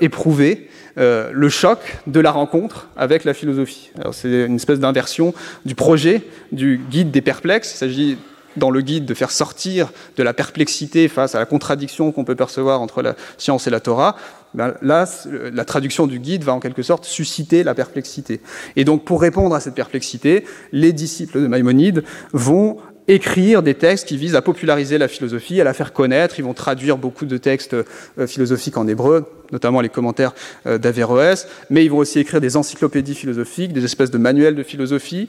éprouver 0.00 0.68
le 0.96 1.48
choc 1.48 1.98
de 2.06 2.20
la 2.20 2.30
rencontre 2.30 2.88
avec 2.96 3.24
la 3.24 3.34
philosophie. 3.34 3.90
C'est 4.12 4.46
une 4.46 4.56
espèce 4.56 4.80
d'inversion 4.80 5.34
du 5.64 5.74
projet 5.74 6.22
du 6.52 6.80
guide 6.90 7.10
des 7.10 7.22
perplexes. 7.22 7.72
Il 7.74 7.76
s'agit 7.76 8.18
dans 8.56 8.70
le 8.70 8.80
guide 8.80 9.04
de 9.04 9.14
faire 9.14 9.30
sortir 9.30 9.92
de 10.16 10.22
la 10.22 10.32
perplexité 10.32 11.08
face 11.08 11.34
à 11.34 11.38
la 11.38 11.46
contradiction 11.46 12.12
qu'on 12.12 12.24
peut 12.24 12.36
percevoir 12.36 12.80
entre 12.80 13.02
la 13.02 13.14
science 13.38 13.66
et 13.66 13.70
la 13.70 13.80
Torah, 13.80 14.16
ben 14.54 14.74
là, 14.82 15.06
la 15.52 15.64
traduction 15.64 16.06
du 16.06 16.20
guide 16.20 16.44
va 16.44 16.52
en 16.52 16.60
quelque 16.60 16.82
sorte 16.82 17.04
susciter 17.04 17.64
la 17.64 17.74
perplexité. 17.74 18.40
Et 18.76 18.84
donc, 18.84 19.04
pour 19.04 19.20
répondre 19.20 19.54
à 19.54 19.60
cette 19.60 19.74
perplexité, 19.74 20.44
les 20.72 20.92
disciples 20.92 21.42
de 21.42 21.46
Maïmonide 21.48 22.04
vont 22.32 22.78
écrire 23.08 23.62
des 23.62 23.74
textes 23.74 24.08
qui 24.08 24.16
visent 24.16 24.34
à 24.34 24.42
populariser 24.42 24.96
la 24.98 25.08
philosophie, 25.08 25.60
à 25.60 25.64
la 25.64 25.74
faire 25.74 25.92
connaître. 25.92 26.38
Ils 26.38 26.44
vont 26.44 26.54
traduire 26.54 26.96
beaucoup 26.96 27.26
de 27.26 27.36
textes 27.36 27.74
euh, 27.74 28.26
philosophiques 28.26 28.76
en 28.76 28.88
hébreu, 28.88 29.26
notamment 29.52 29.80
les 29.80 29.88
commentaires 29.88 30.34
euh, 30.66 30.78
d'Averroès, 30.78 31.46
mais 31.68 31.84
ils 31.84 31.90
vont 31.90 31.98
aussi 31.98 32.18
écrire 32.18 32.40
des 32.40 32.56
encyclopédies 32.56 33.14
philosophiques, 33.14 33.72
des 33.72 33.84
espèces 33.84 34.10
de 34.10 34.18
manuels 34.18 34.54
de 34.54 34.62
philosophie. 34.62 35.28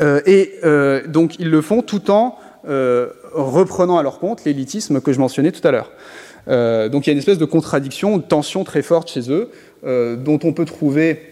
Euh, 0.00 0.20
et 0.26 0.60
donc 1.08 1.38
ils 1.38 1.50
le 1.50 1.60
font 1.62 1.82
tout 1.82 2.10
en 2.10 2.38
reprenant 2.64 3.98
à 3.98 4.02
leur 4.02 4.18
compte 4.18 4.44
l'élitisme 4.44 5.00
que 5.00 5.12
je 5.12 5.18
mentionnais 5.18 5.52
tout 5.52 5.66
à 5.66 5.70
l'heure. 5.70 5.90
donc 6.90 7.06
il 7.06 7.10
y 7.10 7.10
a 7.10 7.12
une 7.12 7.18
espèce 7.18 7.38
de 7.38 7.44
contradiction, 7.44 8.18
de 8.18 8.22
tension 8.22 8.64
très 8.64 8.82
forte 8.82 9.10
chez 9.10 9.30
eux, 9.30 9.50
dont 9.82 10.38
on 10.44 10.52
peut 10.52 10.64
trouver 10.64 11.22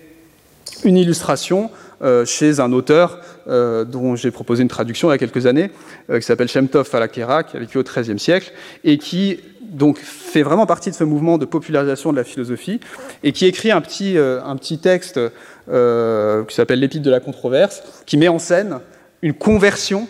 une 0.85 0.97
illustration 0.97 1.71
euh, 2.03 2.25
chez 2.25 2.61
un 2.61 2.73
auteur 2.73 3.21
euh, 3.47 3.85
dont 3.85 4.17
j'ai 4.17 4.31
proposé 4.31 4.63
une 4.63 4.69
traduction 4.69 5.09
il 5.09 5.13
y 5.13 5.15
a 5.15 5.19
quelques 5.19 5.45
années, 5.45 5.71
euh, 6.09 6.19
qui 6.19 6.25
s'appelle 6.25 6.49
Shemtov 6.49 6.89
Falakera, 6.89 7.43
qui 7.43 7.59
a 7.59 7.61
vécu 7.61 7.77
au 7.77 7.83
XIIIe 7.83 8.19
siècle, 8.19 8.53
et 8.85 8.97
qui 8.97 9.41
donc 9.71 9.99
fait 9.99 10.43
vraiment 10.43 10.67
partie 10.67 10.91
de 10.91 10.95
ce 10.95 11.05
mouvement 11.05 11.39
de 11.39 11.45
popularisation 11.45 12.13
de 12.13 12.17
la 12.17 12.25
philosophie, 12.25 12.81
et 13.23 13.33
qui 13.33 13.47
écrit 13.47 13.71
un 13.71 13.81
petit, 13.81 14.17
un 14.19 14.57
petit 14.57 14.79
texte 14.79 15.21
qui 15.67 16.55
s'appelle 16.55 16.81
L'Épître 16.81 17.05
de 17.05 17.11
la 17.11 17.21
controverse, 17.21 17.83
qui 18.07 18.17
met 18.17 18.29
en 18.29 18.39
scène 18.39 18.81
une 19.23 19.35
conversion 19.35 20.09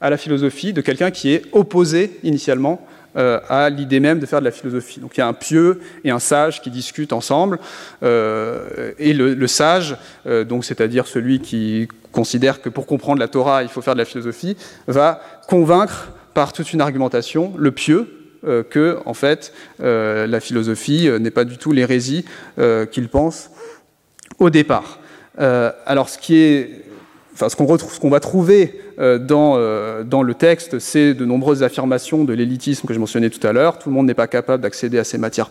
à 0.00 0.10
la 0.10 0.16
philosophie 0.16 0.72
de 0.72 0.80
quelqu'un 0.80 1.10
qui 1.10 1.32
est 1.32 1.42
opposé 1.52 2.18
initialement 2.22 2.86
euh, 3.16 3.40
à 3.48 3.70
l'idée 3.70 3.98
même 3.98 4.18
de 4.18 4.26
faire 4.26 4.40
de 4.40 4.44
la 4.44 4.50
philosophie. 4.50 5.00
Donc 5.00 5.16
il 5.16 5.20
y 5.20 5.22
a 5.22 5.26
un 5.26 5.32
pieux 5.32 5.80
et 6.04 6.10
un 6.10 6.18
sage 6.18 6.60
qui 6.60 6.70
discutent 6.70 7.14
ensemble, 7.14 7.58
euh, 8.02 8.92
et 8.98 9.14
le, 9.14 9.46
sage, 9.46 9.96
euh, 10.26 10.44
donc 10.44 10.66
c'est-à-dire 10.66 11.06
celui 11.06 11.40
qui 11.40 11.88
considère 12.12 12.60
que 12.60 12.68
pour 12.68 12.86
comprendre 12.86 13.18
la 13.18 13.28
Torah 13.28 13.62
il 13.62 13.70
faut 13.70 13.80
faire 13.80 13.94
de 13.94 14.00
la 14.00 14.04
philosophie, 14.04 14.56
va 14.86 15.22
convaincre 15.48 16.12
par 16.34 16.52
toute 16.52 16.74
une 16.74 16.82
argumentation 16.82 17.54
le 17.56 17.70
pieux 17.70 18.25
que 18.70 18.98
en 19.04 19.14
fait 19.14 19.52
la 19.78 20.40
philosophie 20.40 21.08
n'est 21.20 21.30
pas 21.30 21.44
du 21.44 21.58
tout 21.58 21.72
l'hérésie 21.72 22.24
qu'il 22.90 23.08
pense 23.08 23.50
au 24.38 24.50
départ. 24.50 24.98
alors 25.38 26.08
ce 26.08 26.18
ce 27.48 28.00
qu'on 28.00 28.10
va 28.10 28.20
trouver 28.20 28.80
euh, 28.98 29.18
euh, 29.30 30.04
dans, 30.04 30.22
le 30.22 30.34
texte, 30.34 30.78
c'est 30.78 31.14
de 31.14 31.24
nombreuses 31.24 31.62
affirmations 31.62 32.24
de 32.24 32.32
l'élitisme 32.32 32.86
que 32.86 32.94
je 32.94 32.98
mentionnais 32.98 33.30
tout 33.30 33.44
à 33.46 33.52
l'heure. 33.52 33.78
Tout 33.78 33.88
le 33.88 33.94
monde 33.94 34.06
n'est 34.06 34.14
pas 34.14 34.26
capable 34.26 34.62
d'accéder 34.62 34.98
à 34.98 35.04
ces 35.04 35.18
matières 35.18 35.50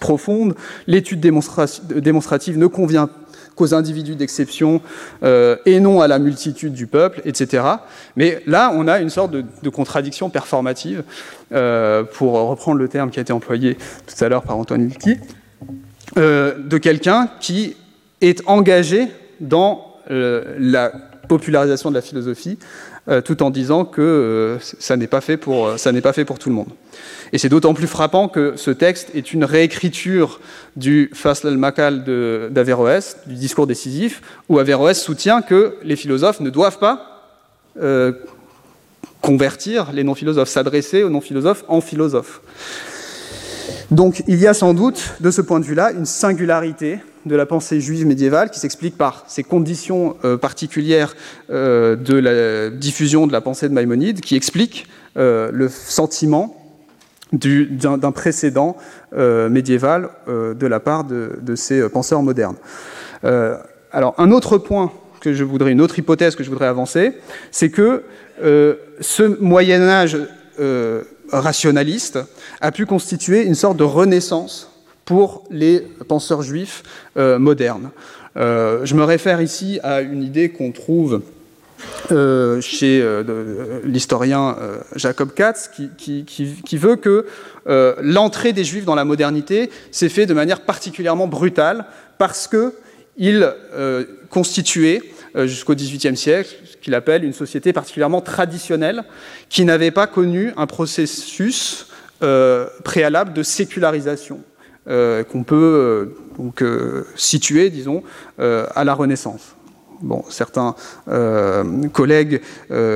profondes. 0.00 0.54
L'étude 0.86 1.20
démonstrative 1.20 2.58
ne 2.58 2.66
convient 2.66 3.08
qu'aux 3.56 3.74
individus 3.74 4.14
d'exception 4.14 4.80
euh, 5.22 5.56
et 5.66 5.80
non 5.80 6.00
à 6.00 6.08
la 6.08 6.18
multitude 6.18 6.72
du 6.72 6.86
peuple, 6.86 7.20
etc. 7.24 7.64
Mais 8.14 8.42
là, 8.46 8.72
on 8.74 8.86
a 8.86 9.00
une 9.00 9.10
sorte 9.10 9.32
de, 9.32 9.70
contradiction 9.70 10.30
performative, 10.30 11.02
pour 11.48 12.32
reprendre 12.32 12.78
le 12.78 12.88
terme 12.88 13.10
qui 13.10 13.18
a 13.18 13.22
été 13.22 13.32
employé 13.32 13.76
tout 14.06 14.24
à 14.24 14.28
l'heure 14.28 14.42
par 14.42 14.56
Antoine 14.56 14.82
Wilkie, 14.82 15.18
de 16.16 16.78
quelqu'un 16.78 17.28
qui 17.40 17.76
est 18.20 18.42
engagé 18.46 19.08
dans 19.40 19.96
la 20.08 20.92
popularisation 21.28 21.90
de 21.90 21.94
la 21.94 22.02
philosophie, 22.02 22.58
euh, 22.58 22.95
tout 23.24 23.42
en 23.42 23.50
disant 23.50 23.84
que 23.84 24.02
euh, 24.02 24.58
ça 24.60 24.96
n'est 24.96 25.06
pas 25.06 25.20
fait 25.20 25.36
pour 25.36 25.78
ça 25.78 25.92
n'est 25.92 26.00
pas 26.00 26.12
fait 26.12 26.24
pour 26.24 26.38
tout 26.38 26.48
le 26.48 26.54
monde. 26.54 26.70
Et 27.32 27.38
c'est 27.38 27.48
d'autant 27.48 27.74
plus 27.74 27.86
frappant 27.86 28.28
que 28.28 28.54
ce 28.56 28.70
texte 28.70 29.10
est 29.14 29.32
une 29.32 29.44
réécriture 29.44 30.40
du 30.76 31.10
Fasl 31.12 31.48
al-Makal 31.48 32.04
d'Averroès, 32.50 33.18
du 33.26 33.34
discours 33.34 33.66
décisif, 33.66 34.22
où 34.48 34.58
Averroès 34.58 35.00
soutient 35.00 35.42
que 35.42 35.76
les 35.82 35.96
philosophes 35.96 36.40
ne 36.40 36.50
doivent 36.50 36.78
pas 36.78 37.32
euh, 37.80 38.12
convertir 39.20 39.92
les 39.92 40.04
non-philosophes, 40.04 40.48
s'adresser 40.48 41.02
aux 41.02 41.10
non-philosophes 41.10 41.64
en 41.68 41.80
philosophes. 41.80 42.40
Donc 43.90 44.22
il 44.26 44.40
y 44.40 44.46
a 44.46 44.54
sans 44.54 44.74
doute, 44.74 45.14
de 45.20 45.30
ce 45.30 45.40
point 45.40 45.60
de 45.60 45.64
vue-là, 45.64 45.92
une 45.92 46.06
singularité 46.06 47.00
de 47.26 47.36
la 47.36 47.44
pensée 47.44 47.80
juive 47.80 48.06
médiévale 48.06 48.50
qui 48.50 48.60
s'explique 48.60 48.96
par 48.96 49.24
ces 49.26 49.42
conditions 49.42 50.16
euh, 50.24 50.36
particulières 50.36 51.14
euh, 51.50 51.96
de 51.96 52.14
la 52.14 52.70
diffusion 52.70 53.26
de 53.26 53.32
la 53.32 53.40
pensée 53.40 53.68
de 53.68 53.74
Maïmonide, 53.74 54.20
qui 54.20 54.36
expliquent 54.36 54.86
euh, 55.16 55.50
le 55.52 55.68
sentiment 55.68 56.62
d'un 57.32 58.12
précédent 58.12 58.76
médiéval 59.12 60.10
de 60.28 60.66
la 60.66 60.78
part 60.78 61.02
de, 61.02 61.56
ces 61.56 61.88
penseurs 61.88 62.22
modernes. 62.22 62.54
alors 63.90 64.14
un 64.18 64.30
autre 64.30 64.58
point 64.58 64.92
que 65.20 65.32
je 65.32 65.42
voudrais, 65.42 65.72
une 65.72 65.80
autre 65.80 65.98
hypothèse 65.98 66.36
que 66.36 66.44
je 66.44 66.50
voudrais 66.50 66.68
avancer, 66.68 67.14
c'est 67.50 67.68
que 67.68 68.04
ce 68.40 69.40
Moyen 69.40 69.82
Âge 69.82 70.16
rationaliste 71.32 72.20
a 72.60 72.70
pu 72.70 72.86
constituer 72.86 73.44
une 73.44 73.56
sorte 73.56 73.76
de 73.76 73.84
renaissance 73.84 74.75
pour 75.06 75.44
les 75.50 75.80
penseurs 76.08 76.42
juifs 76.42 76.82
euh, 77.16 77.38
modernes. 77.38 77.90
Euh, 78.36 78.84
je 78.84 78.94
me 78.94 79.04
réfère 79.04 79.40
ici 79.40 79.80
à 79.82 80.02
une 80.02 80.22
idée 80.22 80.50
qu'on 80.50 80.72
trouve 80.72 81.22
euh, 82.10 82.60
chez 82.60 83.04
l'historien 83.84 84.56
Jacob 84.96 85.32
Katz, 85.32 85.70
qui, 85.96 86.76
veut 86.76 86.96
que 86.96 87.24
l'entrée 88.02 88.52
des 88.52 88.64
juifs 88.64 88.84
dans 88.84 88.94
la 88.94 89.04
modernité 89.04 89.70
s'est 89.90 90.10
faite 90.10 90.28
de 90.28 90.34
manière 90.34 90.62
particulièrement 90.62 91.28
brutale 91.28 91.86
parce 92.18 92.48
qu'ils 92.48 93.54
constituaient 94.28 95.02
jusqu'au 95.44 95.74
XVIIIe 95.74 96.16
siècle 96.16 96.50
ce 96.64 96.76
qu'il 96.78 96.94
appelle 96.94 97.24
une 97.24 97.34
société 97.34 97.72
particulièrement 97.72 98.22
traditionnelle 98.22 99.04
qui 99.50 99.64
n'avait 99.64 99.90
pas 99.90 100.06
connu 100.06 100.52
un 100.56 100.66
processus 100.66 101.86
préalable 102.82 103.34
de 103.34 103.42
sécularisation. 103.42 104.40
Euh, 104.88 105.24
qu'on 105.24 105.42
peut 105.42 105.56
euh, 105.56 106.16
donc, 106.38 106.62
euh, 106.62 107.04
situer, 107.16 107.70
disons, 107.70 108.04
à 108.38 108.84
la 108.84 108.94
Renaissance. 108.94 109.56
Bon, 110.02 110.22
certains 110.28 110.74
collègues 111.94 112.42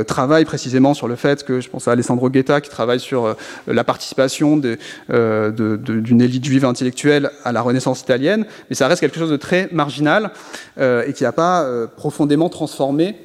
travaillent 0.06 0.44
précisément 0.44 0.92
sur 0.92 1.08
le 1.08 1.16
fait 1.16 1.44
que, 1.44 1.62
je 1.62 1.70
pense 1.70 1.88
à 1.88 1.92
Alessandro 1.92 2.28
Guetta 2.28 2.60
qui 2.60 2.68
travaille 2.68 3.00
sur 3.00 3.34
la 3.66 3.84
participation 3.84 4.58
d'une 4.58 6.20
élite 6.20 6.44
juive 6.44 6.66
intellectuelle 6.66 7.30
à 7.42 7.52
la 7.52 7.62
Renaissance 7.62 8.02
italienne, 8.02 8.44
mais 8.68 8.76
ça 8.76 8.86
reste 8.86 9.00
quelque 9.00 9.18
chose 9.18 9.30
de 9.30 9.38
très 9.38 9.70
marginal 9.72 10.30
et 10.78 11.14
qui 11.14 11.22
n'a 11.22 11.32
pas 11.32 11.66
profondément 11.96 12.50
transformé 12.50 13.16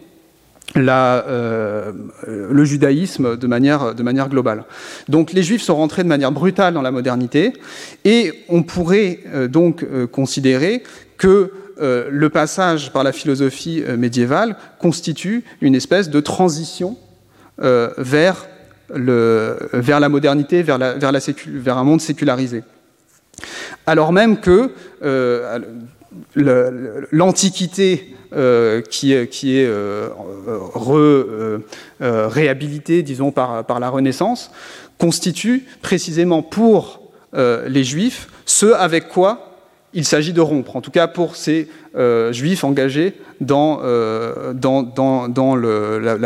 euh, 0.77 1.91
le 2.51 2.65
judaïsme 2.65 3.37
de 3.37 3.47
manière, 3.47 3.95
de 3.95 4.03
manière 4.03 4.27
globale. 4.27 4.65
Donc 5.07 5.31
les 5.31 5.41
juifs 5.41 5.61
sont 5.61 5.75
rentrés 5.75 6.03
de 6.03 6.09
manière 6.09 6.31
brutale 6.31 6.73
dans 6.73 6.81
la 6.81 6.91
modernité 6.91 7.53
et 8.03 8.33
on 8.49 8.63
pourrait 8.63 9.19
euh, 9.27 9.47
donc 9.47 9.83
euh, 9.83 10.05
considérer 10.07 10.83
que 11.17 11.51
le 11.77 12.29
passage 12.29 12.93
par 12.93 13.03
la 13.03 13.11
philosophie 13.11 13.83
médiévale 13.97 14.55
constitue 14.79 15.43
une 15.59 15.75
espèce 15.75 16.09
de 16.09 16.21
transition 16.21 16.95
vers, 17.57 18.47
le, 18.93 19.57
vers 19.73 19.99
la 19.99 20.07
modernité, 20.07 20.63
vers, 20.63 20.77
la, 20.77 20.93
vers, 20.93 21.11
la 21.11 21.19
vers 21.47 21.77
un 21.77 21.83
monde 21.83 21.99
sécularisé. 21.99 22.63
Alors 23.85 24.13
même 24.13 24.39
que 24.39 24.71
l'Antiquité 26.35 28.15
euh, 28.35 28.81
qui, 28.81 29.13
est 29.13 29.65
euh, 29.65 30.09
euh, 30.89 31.59
réhabilitée, 32.27 33.01
disons, 33.01 33.31
par, 33.31 33.79
la 33.79 33.89
Renaissance, 33.89 34.51
constitue 34.97 35.65
précisément 35.81 36.41
pour 36.41 37.01
les 37.33 37.83
Juifs 37.83 38.29
ce 38.45 38.67
avec 38.67 39.09
quoi 39.09 39.51
il 39.93 40.05
s'agit 40.05 40.33
de 40.33 40.41
rompre, 40.41 40.75
en 40.75 40.81
tout 40.81 40.91
cas 40.91 41.07
pour 41.07 41.35
ces 41.35 41.69
Juifs 42.31 42.63
engagés 42.63 43.13
dans 43.39 43.79
la 43.81 44.53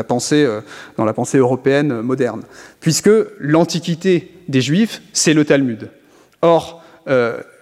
pensée 0.03 1.37
européenne 1.37 2.01
moderne, 2.01 2.41
puisque 2.79 3.11
l'Antiquité 3.39 4.31
des 4.47 4.61
Juifs, 4.61 5.01
c'est 5.13 5.33
le 5.33 5.45
Talmud. 5.45 5.89
Or, 6.41 6.83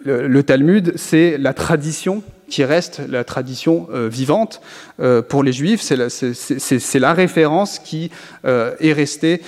le, 0.03 0.43
Talmud, 0.43 0.93
c'est 0.95 1.38
la 1.38 1.53
tradition 1.53 2.23
qui 2.49 2.63
reste 2.63 3.01
la 3.10 3.23
tradition 3.23 3.88
euh, 3.91 4.07
vivante 4.07 4.62
euh, 4.99 5.21
pour 5.21 5.43
les 5.43 5.51
juifs. 5.51 5.81
C'est 5.81 6.99
la, 6.99 7.13
référence 7.13 7.79
qui 7.79 8.10
euh, 8.45 8.73
est 8.79 8.93
restée 8.93 9.41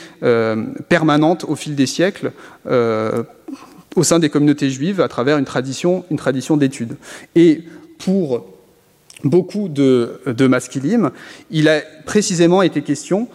permanente 0.89 1.45
au 1.47 1.55
fil 1.55 1.75
des 1.75 1.85
siècles 1.85 2.31
au 3.95 4.03
sein 4.03 4.19
des 4.19 4.29
communautés 4.29 4.69
juives 4.69 5.01
à 5.01 5.07
travers 5.07 5.37
une 5.37 5.45
tradition, 5.45 6.05
une 6.11 6.17
tradition 6.17 6.57
d'études. 6.57 6.95
Et 7.35 7.63
pour 7.97 8.45
beaucoup 9.23 9.67
de, 9.67 10.21
de 10.27 10.49
il 11.49 11.67
a 11.67 11.81
précisément 12.05 12.61
été 12.61 12.81
question, 12.81 13.27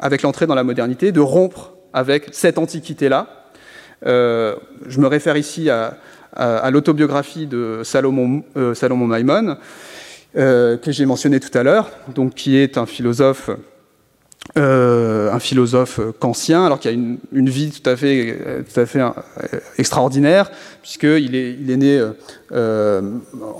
avec 0.00 0.22
l'entrée 0.22 0.46
dans 0.46 0.54
la 0.54 0.64
modernité, 0.64 1.12
de 1.12 1.20
rompre 1.20 1.74
avec 1.92 2.28
cette 2.32 2.56
antiquité-là. 2.56 3.50
je 4.02 4.98
me 4.98 5.06
réfère 5.06 5.36
ici 5.36 5.68
à, 5.68 5.98
à, 6.34 6.70
l'autobiographie 6.70 7.46
de 7.46 7.80
Salomon, 7.84 8.44
euh, 8.56 8.74
Maimon, 9.06 9.56
euh, 10.36 10.76
que 10.76 10.92
j'ai 10.92 11.06
mentionné 11.06 11.40
tout 11.40 11.56
à 11.56 11.62
l'heure, 11.62 11.90
qui 12.34 12.56
est 12.56 12.78
un 12.78 12.86
philosophe 12.86 13.50
euh, 14.56 14.87
philosophe 15.38 16.00
kantien, 16.18 16.64
alors 16.64 16.78
qu'il 16.78 16.90
a 16.90 16.94
une, 16.94 17.18
une, 17.32 17.48
vie 17.48 17.70
tout 17.70 17.88
à 17.88 17.96
fait, 17.96 18.64
tout 18.72 18.80
à 18.80 18.86
fait 18.86 19.00
euh, 19.00 19.10
extraordinaire, 19.78 20.50
puisqu'il 20.82 21.34
est, 21.34 21.56
il 21.60 21.70
est 21.70 21.76
né 21.76 22.02
euh, 22.52 23.02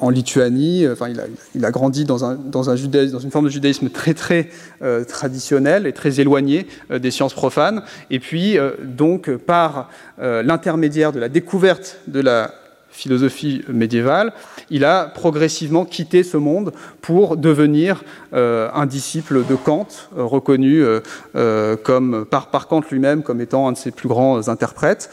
en 0.01 0.09
Lituanie, 0.09 0.87
enfin, 0.89 1.09
il, 1.09 1.21
a, 1.21 1.25
il 1.55 1.65
a 1.65 1.71
grandi 1.71 2.07
dans, 2.07 2.25
un, 2.25 2.37
dans, 2.37 2.71
un 2.71 2.75
dans 2.75 3.19
une 3.19 3.31
forme 3.31 3.45
de 3.45 3.51
judaïsme 3.51 3.91
très 3.91 4.15
très 4.15 4.49
euh, 4.81 5.05
traditionnelle 5.05 5.87
et 5.87 5.93
très 5.93 6.21
éloignée 6.21 6.67
euh, 6.91 6.99
des 6.99 7.11
sciences 7.11 7.35
profanes, 7.35 7.83
et 8.11 8.19
puis 8.19 8.57
donc 8.83 9.31
par 9.37 9.91
l'intermédiaire 10.21 11.13
de 11.13 11.21
la 11.21 11.29
découverte 11.29 11.99
de 12.07 12.21
la 12.21 12.53
philosophie 12.99 13.63
médiévale, 13.69 14.33
il 14.71 14.85
a 14.85 15.05
progressivement 15.05 15.85
quitté 15.85 16.25
ce 16.25 16.37
monde 16.37 16.73
pour 17.01 17.37
devenir 17.37 18.03
euh, 18.35 18.69
un 18.75 18.87
disciple 18.87 19.47
de 19.47 19.55
Kant, 19.55 19.87
euh, 20.17 20.25
reconnu 20.25 20.83
euh, 20.83 21.77
par, 22.25 22.67
Kant 22.67 22.83
lui-même 22.91 23.23
comme 23.23 23.41
étant 23.41 23.69
un 23.69 23.73
de 23.73 23.77
ses 23.77 23.93
plus 23.93 24.09
grands 24.09 24.49
interprètes, 24.49 25.11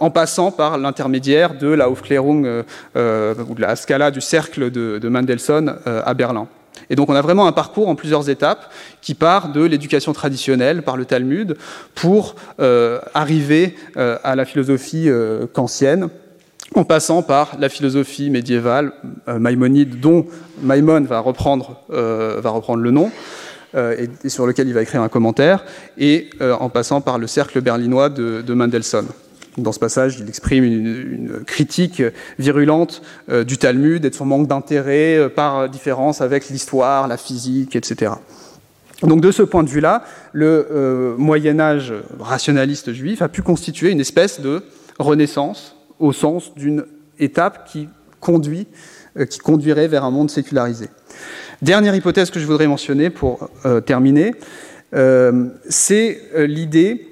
en 0.00 0.10
passant 0.10 0.52
par 0.52 0.78
l'intermédiaire 0.78 1.58
de 1.58 1.68
la 1.68 1.88
Aufklärung 1.90 2.46
ou 2.46 3.54
de 3.54 3.60
la 3.60 3.76
Scala 3.76 4.10
du 4.10 4.20
cercle 4.20 4.70
de, 4.70 4.98
de 4.98 5.08
Mendelssohn 5.08 5.76
à 5.84 6.14
Berlin. 6.14 6.46
Et 6.90 6.96
donc 6.96 7.08
on 7.08 7.14
a 7.14 7.22
vraiment 7.22 7.46
un 7.46 7.52
parcours 7.52 7.88
en 7.88 7.94
plusieurs 7.94 8.28
étapes 8.30 8.70
qui 9.00 9.14
part 9.14 9.52
de 9.52 9.62
l'éducation 9.62 10.12
traditionnelle 10.12 10.82
par 10.82 10.96
le 10.96 11.04
Talmud 11.04 11.56
pour 11.94 12.36
arriver 12.58 13.76
à 13.96 14.36
la 14.36 14.44
philosophie 14.44 15.08
kantienne 15.52 16.08
en 16.74 16.84
passant 16.84 17.22
par 17.22 17.56
la 17.58 17.68
philosophie 17.68 18.30
médiévale 18.30 18.92
euh, 19.28 19.38
maïmonide, 19.38 20.00
dont 20.00 20.26
Maïmon 20.62 21.02
va 21.02 21.20
reprendre, 21.20 21.80
euh, 21.92 22.40
va 22.40 22.50
reprendre 22.50 22.82
le 22.82 22.90
nom, 22.90 23.10
euh, 23.74 24.06
et, 24.24 24.28
sur 24.28 24.46
lequel 24.46 24.68
il 24.68 24.74
va 24.74 24.82
écrire 24.82 25.02
un 25.02 25.08
commentaire, 25.08 25.64
et 25.98 26.30
en 26.40 26.68
passant 26.68 27.00
par 27.00 27.18
le 27.18 27.26
cercle 27.26 27.60
berlinois 27.60 28.08
de, 28.08 28.42
de, 28.42 28.54
Mendelssohn. 28.54 29.06
Dans 29.56 29.70
ce 29.70 29.78
passage, 29.78 30.18
il 30.18 30.28
exprime 30.28 30.64
une, 30.64 30.86
une 30.86 31.44
critique 31.44 32.02
virulente 32.40 33.02
du 33.46 33.56
Talmud 33.56 34.04
et 34.04 34.10
de 34.10 34.14
son 34.14 34.26
manque 34.26 34.48
d'intérêt 34.48 35.28
par 35.30 35.68
différence 35.68 36.20
avec 36.20 36.48
l'histoire, 36.48 37.06
la 37.06 37.16
physique, 37.16 37.76
etc. 37.76 38.12
Donc 39.02 39.20
de 39.20 39.30
ce 39.30 39.42
point 39.42 39.62
de 39.62 39.68
vue-là, 39.68 40.02
le 40.32 41.14
Moyen 41.18 41.60
Âge 41.60 41.94
rationaliste 42.18 42.92
juif 42.92 43.22
a 43.22 43.28
pu 43.28 43.42
constituer 43.42 43.90
une 43.90 44.00
espèce 44.00 44.40
de 44.40 44.64
renaissance 44.98 45.73
au 45.98 46.12
sens 46.12 46.54
d'une 46.54 46.84
étape 47.18 47.70
euh, 48.26 49.24
qui 49.26 49.38
conduirait 49.38 49.88
vers 49.88 50.04
un 50.04 50.10
monde 50.10 50.30
sécularisé. 50.30 50.88
Dernière 51.62 51.94
hypothèse 51.94 52.30
que 52.30 52.40
je 52.40 52.46
voudrais 52.46 52.66
mentionner 52.66 53.10
pour 53.10 53.48
euh, 53.64 53.80
terminer, 53.80 54.34
euh, 54.94 55.46
c'est 55.68 56.20
l'idée 56.36 57.08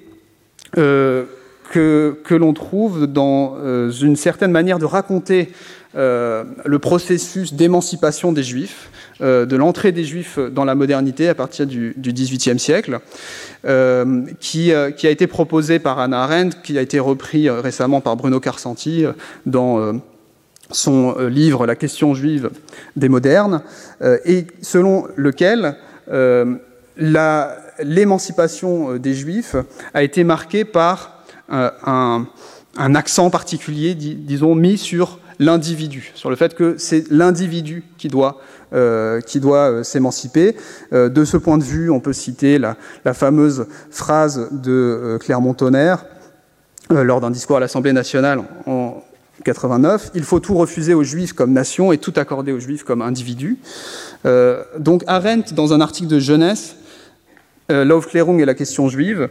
que 0.74 2.16
l'on 2.30 2.54
trouve 2.54 3.06
dans 3.06 3.90
une 3.90 4.16
certaine 4.16 4.52
manière 4.52 4.78
de 4.78 4.86
raconter 4.86 5.52
le 5.94 6.78
processus 6.78 7.54
d'émancipation 7.54 8.32
des 8.32 8.42
Juifs, 8.42 8.90
de 9.20 9.56
l'entrée 9.56 9.92
des 9.92 10.04
Juifs 10.04 10.38
dans 10.38 10.64
la 10.64 10.74
modernité 10.74 11.28
à 11.28 11.34
partir 11.34 11.66
du 11.66 11.94
XVIIIe 11.98 12.58
siècle, 12.58 13.00
euh, 13.64 14.22
qui, 14.40 14.72
euh, 14.72 14.90
a 15.04 15.08
été 15.08 15.28
proposé 15.28 15.78
par 15.78 16.00
Anna 16.00 16.24
Arendt, 16.24 16.56
qui 16.64 16.76
a 16.78 16.82
été 16.82 16.98
repris 16.98 17.48
euh, 17.48 17.60
récemment 17.60 18.00
par 18.00 18.16
Bruno 18.16 18.40
Carcenti 18.40 19.04
dans 19.46 20.00
son 20.72 21.16
livre 21.28 21.64
La 21.66 21.76
question 21.76 22.12
juive 22.14 22.50
des 22.96 23.08
modernes, 23.08 23.62
et 24.24 24.46
selon 24.62 25.06
lequel 25.16 25.76
l'émancipation 27.78 28.96
des 28.96 29.14
Juifs 29.14 29.54
a 29.94 30.02
été 30.02 30.24
marquée 30.24 30.64
par 30.64 31.22
un, 31.50 32.26
accent 32.76 33.30
particulier, 33.30 33.94
dis, 33.94 34.14
disons, 34.14 34.54
mis 34.54 34.78
sur 34.78 35.18
l'individu, 35.38 36.12
sur 36.14 36.30
le 36.30 36.36
fait 36.36 36.54
que 36.54 36.76
c'est 36.78 37.10
l'individu 37.10 37.84
qui 37.98 38.08
doit, 38.08 38.40
euh, 38.72 39.20
euh, 39.44 39.82
s'émanciper. 39.82 40.56
Euh, 40.92 41.08
de 41.08 41.24
ce 41.24 41.36
point 41.36 41.58
de 41.58 41.64
vue, 41.64 41.90
on 41.90 42.00
peut 42.00 42.12
citer 42.12 42.58
la, 42.58 42.76
fameuse 43.12 43.66
phrase 43.90 44.48
de 44.50 45.18
Clermont-Tonnerre 45.20 46.04
lors 46.90 47.20
d'un 47.20 47.30
discours 47.30 47.56
à 47.56 47.60
l'Assemblée 47.60 47.92
nationale 47.92 48.42
en 48.66 49.02
89, 49.44 50.10
il 50.14 50.24
faut 50.24 50.40
tout 50.40 50.54
refuser 50.54 50.94
aux 50.94 51.02
juifs 51.02 51.32
comme 51.32 51.52
nation 51.52 51.90
et 51.90 51.98
tout 51.98 52.12
accorder 52.16 52.52
aux 52.52 52.60
juifs 52.60 52.84
comme 52.84 53.00
individus. 53.02 53.58
donc 54.78 55.02
Arendt, 55.06 55.54
dans 55.54 55.72
un 55.72 55.80
article 55.80 56.08
de 56.08 56.18
jeunesse, 56.18 56.76
L'Aufklärung 57.68 58.40
et 58.40 58.44
la 58.44 58.54
question 58.54 58.88
juive, 58.88 59.30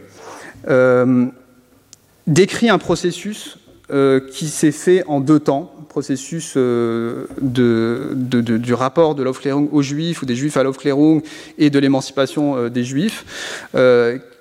décrit 2.26 2.68
un 2.68 2.78
processus 2.78 3.58
euh, 3.90 4.20
qui 4.20 4.46
s'est 4.46 4.70
fait 4.70 5.02
en 5.08 5.20
deux 5.20 5.40
temps, 5.40 5.74
processus 5.88 6.54
euh, 6.56 7.26
du 7.40 8.74
rapport 8.74 9.16
de 9.16 9.24
l'Aufklärung 9.24 9.68
aux 9.72 9.82
Juifs 9.82 10.22
ou 10.22 10.24
des 10.24 10.36
Juifs 10.36 10.56
à 10.56 10.62
l'Aufklärung 10.62 11.20
et 11.58 11.68
de 11.68 11.78
l'émancipation 11.80 12.56
euh, 12.56 12.68
des 12.70 12.84
Juifs, 12.84 13.24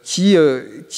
qui, 0.04 0.38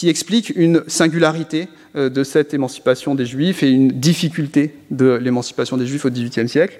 explique 0.10 0.52
une 0.56 0.84
singularité 0.88 1.70
de 1.96 2.24
cette 2.24 2.54
émancipation 2.54 3.16
des 3.16 3.26
Juifs 3.26 3.64
et 3.64 3.70
une 3.70 3.88
difficulté 3.88 4.76
de 4.92 5.14
l'émancipation 5.14 5.78
des 5.78 5.88
Juifs 5.88 6.06
au 6.06 6.10
XVIIIe 6.10 6.50
siècle. 6.50 6.80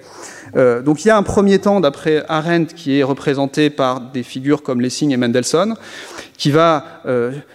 donc 0.84 1.04
il 1.04 1.08
y 1.08 1.10
a 1.10 1.16
un 1.16 1.22
premier 1.22 1.58
temps, 1.60 1.80
d'après 1.80 2.24
Arendt, 2.28 2.74
qui 2.74 2.98
est 2.98 3.02
représenté 3.02 3.70
par 3.70 4.00
des 4.00 4.22
figures 4.22 4.62
comme 4.62 4.80
Lessing 4.80 5.12
et 5.12 5.16
Mendelssohn, 5.16 5.76
qui 6.36 6.50
va 6.50 7.02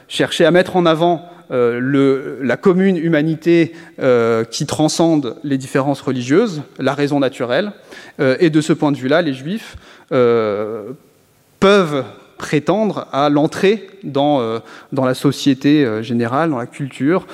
chercher 0.07 0.45
à 0.45 0.51
mettre 0.51 0.75
en 0.75 0.85
avant 0.85 1.29
le, 1.49 2.39
la 2.41 2.57
commune 2.57 2.97
humanité 2.97 3.73
euh, 3.99 4.43
qui 4.43 4.65
transcende 4.65 5.35
les 5.43 5.57
différences 5.57 6.01
religieuses, 6.01 6.61
la 6.77 6.93
raison 6.93 7.19
naturelle. 7.19 7.71
Euh, 8.19 8.37
et 8.39 8.49
de 8.49 8.61
ce 8.61 8.73
point 8.73 8.91
de 8.91 8.97
vue-là, 8.97 9.21
les 9.21 9.33
juifs 9.33 9.75
euh, 10.11 10.91
peuvent 11.59 12.03
prétendre 12.37 13.07
à 13.11 13.29
l'entrée 13.29 13.87
dans, 14.03 14.41
euh, 14.41 14.59
la 14.93 15.13
société 15.13 15.85
euh, 15.85 16.01
générale, 16.01 16.51
dans 16.51 16.59
la 16.59 16.67
culture 16.67 17.25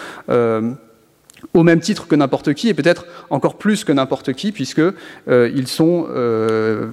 au 1.53 1.63
même 1.63 1.79
titre 1.79 2.07
que 2.07 2.15
n'importe 2.15 2.53
qui, 2.53 2.69
et 2.69 2.73
peut-être 2.73 3.05
encore 3.29 3.57
plus 3.57 3.83
que 3.83 3.91
n'importe 3.91 4.33
qui, 4.33 4.51
puisque 4.51 4.79
euh, 4.79 5.51
ils 5.53 5.67
sont 5.67 6.07
euh, 6.09 6.87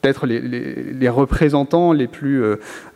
peut-être 0.00 0.26
les, 0.26 1.08
représentants 1.08 1.92
les 1.92 2.06
plus, 2.06 2.42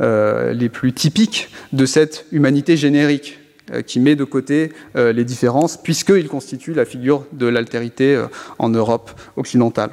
euh, 0.00 0.68
typiques 0.94 1.50
de 1.72 1.84
cette 1.84 2.26
humanité 2.30 2.76
générique 2.76 3.39
Euh, 3.39 3.39
qui 3.86 4.00
met 4.00 4.16
de 4.16 4.24
côté 4.24 4.72
euh, 4.96 5.12
les 5.12 5.24
différences, 5.24 5.76
puisqu'il 5.76 6.28
constitue 6.28 6.74
la 6.74 6.84
figure 6.84 7.24
de 7.32 7.46
l'altérité 7.46 8.14
euh, 8.14 8.26
en 8.58 8.68
Europe 8.68 9.10
occidentale. 9.36 9.90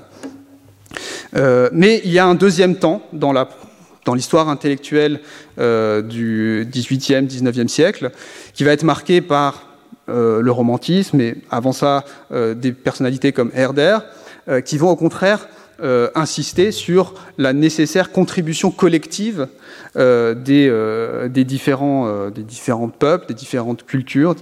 mais 1.72 2.02
il 2.06 2.12
y 2.12 2.20
a 2.20 2.26
un 2.26 2.36
deuxième 2.36 2.78
temps 2.78 3.02
dans 4.08 4.16
l'histoire 4.16 4.50
intellectuelle 4.50 5.20
euh, 5.60 6.02
du 6.02 6.68
XVIIIe, 6.72 7.28
XIXe 7.28 7.72
siècle, 7.72 8.12
qui 8.54 8.64
va 8.64 8.72
être 8.72 8.84
marqué 8.84 9.22
par 9.22 9.68
euh, 10.10 10.42
le 10.42 10.52
romantisme 10.52 11.20
et 11.20 11.36
avant 11.52 11.74
ça 11.74 12.06
euh, 12.32 12.54
des 12.54 12.72
personnalités 12.72 13.34
comme 13.34 13.52
Herder, 13.54 14.00
qui 14.64 14.78
vont 14.78 14.90
au 14.90 14.96
contraire 14.96 15.50
euh, 15.82 16.10
insister 16.16 16.72
sur 16.72 17.14
la 17.38 17.54
nécessaire 17.54 18.12
contribution 18.12 18.72
collective 18.72 19.48
euh, 19.96 20.34
des, 20.34 20.68
euh, 20.70 21.28
des, 21.28 21.44
différents, 21.44 22.30
des 22.30 22.44
peuples, 22.98 23.28
des 23.28 23.34
différentes 23.36 23.86
cultures, 23.86 24.36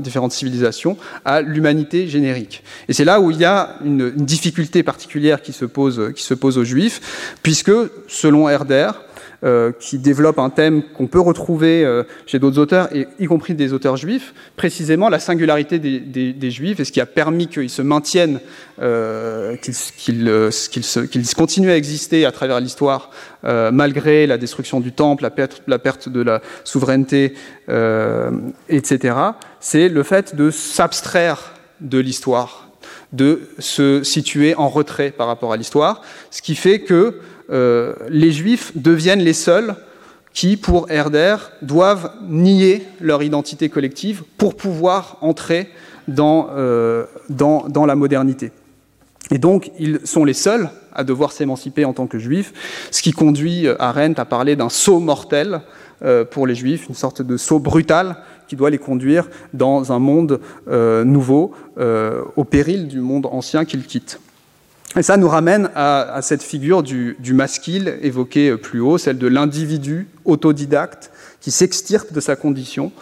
différentes 0.00 0.32
civilisations 0.32 0.96
à 1.24 1.42
l'humanité 1.42 2.08
générique. 2.08 2.64
Et 2.88 2.92
c'est 2.92 3.04
là 3.04 3.20
où 3.20 3.30
il 3.30 3.38
y 3.38 3.44
a 3.44 3.76
une, 3.84 4.10
difficulté 4.10 4.82
particulière 4.82 5.42
qui 5.42 5.52
se 5.52 5.64
pose 5.64 6.58
aux 6.58 6.64
juifs, 6.64 7.36
puisque, 7.42 7.72
selon 8.08 8.48
Herder, 8.48 8.90
euh, 9.44 9.72
qui 9.78 9.98
développe 9.98 10.38
un 10.38 10.50
thème 10.50 10.82
qu'on 10.96 11.06
peut 11.06 11.20
retrouver 11.20 11.84
euh, 11.84 12.02
chez 12.26 12.38
d'autres 12.38 12.58
auteurs, 12.58 12.88
y 12.94 13.26
compris 13.26 13.54
des 13.54 13.72
auteurs 13.72 13.96
juifs, 13.96 14.34
précisément 14.56 15.08
la 15.08 15.18
singularité 15.18 15.78
des, 15.78 16.50
juifs 16.50 16.80
et 16.80 16.84
ce 16.84 16.92
qui 16.92 17.00
a 17.00 17.06
permis 17.06 17.46
qu'ils 17.46 17.70
se 17.70 17.82
maintiennent, 17.82 18.40
euh, 18.80 19.56
qu'ils 19.56 19.74
qu 20.70 20.80
qu 21.08 21.34
continuent 21.34 21.70
à 21.70 21.76
exister 21.76 22.24
à 22.24 22.32
travers 22.32 22.60
l'histoire, 22.60 23.10
euh, 23.44 23.70
malgré 23.70 24.26
la 24.26 24.38
destruction 24.38 24.80
du 24.80 24.92
temple, 24.92 25.22
la 25.22 25.30
perte, 25.30 25.62
la 25.66 25.78
perte 25.78 26.08
de 26.08 26.20
la 26.20 26.42
souveraineté, 26.64 27.34
euh, 27.68 28.30
etc. 28.68 29.14
C'est 29.60 29.88
le 29.88 30.02
fait 30.02 30.36
de 30.36 30.50
s'abstraire 30.50 31.54
de 31.80 31.98
l'histoire, 31.98 32.68
de 33.12 33.40
se 33.58 34.02
situer 34.02 34.54
en 34.54 34.68
retrait 34.68 35.10
par 35.10 35.26
rapport 35.26 35.52
à 35.52 35.56
l'histoire, 35.56 36.02
ce 36.30 36.42
qui 36.42 36.54
fait 36.54 36.80
que 36.80 37.20
euh, 37.50 37.94
les 38.08 38.32
juifs 38.32 38.72
deviennent 38.76 39.20
les 39.20 39.32
seuls 39.32 39.74
qui, 40.32 40.56
pour 40.56 40.90
Herder, 40.90 41.36
doivent 41.62 42.12
nier 42.28 42.86
leur 43.00 43.22
identité 43.22 43.68
collective 43.68 44.22
pour 44.38 44.56
pouvoir 44.56 45.18
entrer 45.20 45.68
dans, 46.06 46.48
euh, 46.52 47.04
dans, 47.28 47.68
dans 47.68 47.86
la 47.86 47.96
modernité. 47.96 48.52
Et 49.32 49.38
donc, 49.38 49.70
ils 49.78 50.00
sont 50.04 50.24
les 50.24 50.34
seuls 50.34 50.70
à 50.92 51.04
devoir 51.04 51.32
s'émanciper 51.32 51.84
en 51.84 51.92
tant 51.92 52.06
que 52.06 52.18
juifs, 52.18 52.52
ce 52.90 53.02
qui 53.02 53.12
conduit 53.12 53.66
Arendt 53.78 54.20
à 54.20 54.24
parler 54.24 54.56
d'un 54.56 54.68
saut 54.68 54.98
mortel 54.98 55.60
pour 56.30 56.46
les 56.46 56.54
Juifs, 56.54 56.88
une 56.88 56.94
sorte 56.96 57.22
de 57.22 57.36
saut 57.36 57.60
brutal 57.60 58.16
qui 58.48 58.56
doit 58.56 58.70
les 58.70 58.78
conduire 58.78 59.28
dans 59.54 59.92
un 59.92 60.00
monde 60.00 60.40
nouveau, 60.66 61.52
au 61.76 62.44
péril 62.44 62.88
du 62.88 62.98
monde 62.98 63.26
ancien 63.26 63.64
qu'ils 63.64 63.84
quittent. 63.84 64.18
Et 64.96 65.02
ça 65.02 65.16
nous 65.16 65.28
ramène 65.28 65.70
à, 65.76 66.18
cette 66.20 66.42
figure 66.42 66.82
du, 66.82 67.16
masquille 67.32 67.94
évoquée 68.02 68.56
plus 68.56 68.80
haut, 68.80 68.98
celle 68.98 69.18
de 69.18 69.28
l'individu 69.28 70.08
autodidacte 70.24 71.12
qui 71.40 71.52
s'extirpe 71.52 72.12
de 72.12 72.20
sa 72.20 72.34
condition. 72.34 72.92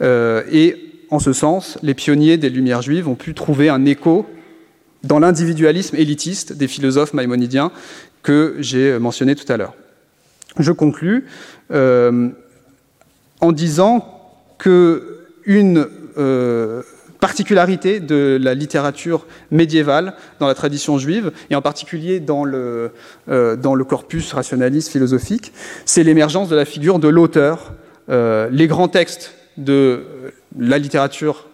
Euh, 0.00 0.42
et 0.50 0.76
en 1.10 1.20
ce 1.20 1.32
sens, 1.32 1.78
les 1.82 1.94
pionniers 1.94 2.38
des 2.38 2.50
Lumières 2.50 2.82
juives 2.82 3.06
ont 3.06 3.14
pu 3.14 3.34
trouver 3.34 3.68
un 3.68 3.84
écho 3.84 4.26
dans 5.04 5.20
l'individualisme 5.20 5.94
élitiste 5.96 6.54
des 6.54 6.68
philosophes 6.68 7.12
maïmonidiens 7.12 7.70
que 8.22 8.56
j'ai 8.58 8.98
mentionné 8.98 9.36
tout 9.36 9.50
à 9.52 9.56
l'heure. 9.56 9.74
Je 10.58 10.72
conclus 10.72 11.26
euh, 11.70 12.30
en 13.40 13.52
disant 13.52 14.32
que 14.58 15.26
une 15.44 15.86
euh, 16.18 16.82
particularité 17.22 18.00
de 18.00 18.36
la 18.42 18.52
littérature 18.52 19.26
médiévale 19.52 20.14
dans 20.40 20.48
la 20.48 20.54
tradition 20.54 20.98
juive, 20.98 21.30
et 21.50 21.54
en 21.54 21.62
particulier 21.62 22.18
dans 22.18 22.44
le, 22.44 22.90
euh, 23.28 23.84
corpus 23.88 24.32
rationaliste 24.32 24.90
philosophique, 24.90 25.52
c'est 25.84 26.02
l'émergence 26.02 26.48
de 26.48 26.56
la 26.56 26.64
figure 26.64 26.98
de 26.98 27.06
l'auteur. 27.06 27.74
Euh, 28.10 28.48
les 28.50 28.66
grands 28.66 28.88
textes 28.88 29.34
de 29.56 30.02
la 30.58 30.78
littérature 30.78 31.46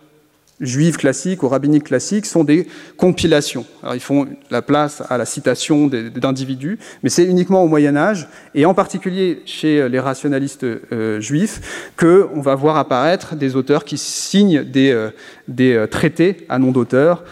juives 0.60 0.96
classiques 0.96 1.42
ou 1.42 1.48
rabbiniques 1.48 1.84
classiques 1.84 2.26
sont 2.26 2.44
des 2.44 2.66
compilations. 2.96 3.64
Alors, 3.82 3.94
ils 3.94 4.00
font 4.00 4.26
la 4.50 4.62
place 4.62 5.02
à 5.08 5.18
la 5.18 5.24
citation 5.24 5.86
d'individus, 5.86 6.78
mais 7.02 7.10
c'est 7.10 7.24
uniquement 7.24 7.62
au 7.62 7.68
Moyen 7.68 7.96
Âge, 7.96 8.28
et 8.54 8.66
en 8.66 8.74
particulier 8.74 9.42
chez 9.44 9.88
les 9.88 10.00
rationalistes 10.00 10.64
euh, 10.64 11.20
juifs, 11.20 11.92
qu'on 11.96 12.40
va 12.40 12.54
voir 12.54 12.76
apparaître 12.76 13.36
des 13.36 13.56
auteurs 13.56 13.84
qui 13.84 13.98
signent 13.98 14.64
des, 14.64 14.90
euh, 14.90 15.10
des 15.46 15.74
euh, 15.74 15.86
traités 15.86 16.46
à 16.48 16.58
nom 16.58 16.72
d'auteur, 16.72 17.24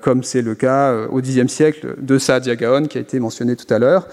comme 0.00 0.22
c'est 0.22 0.40
le 0.40 0.54
cas 0.54 0.94
au 1.10 1.20
Xe 1.20 1.46
siècle 1.46 1.94
de 2.00 2.18
Saadia 2.18 2.56
Gaon, 2.56 2.86
qui 2.86 2.96
a 2.96 3.02
été 3.02 3.20
mentionné 3.20 3.54
tout 3.54 3.72
à 3.72 3.78
l'heure. 3.78 4.08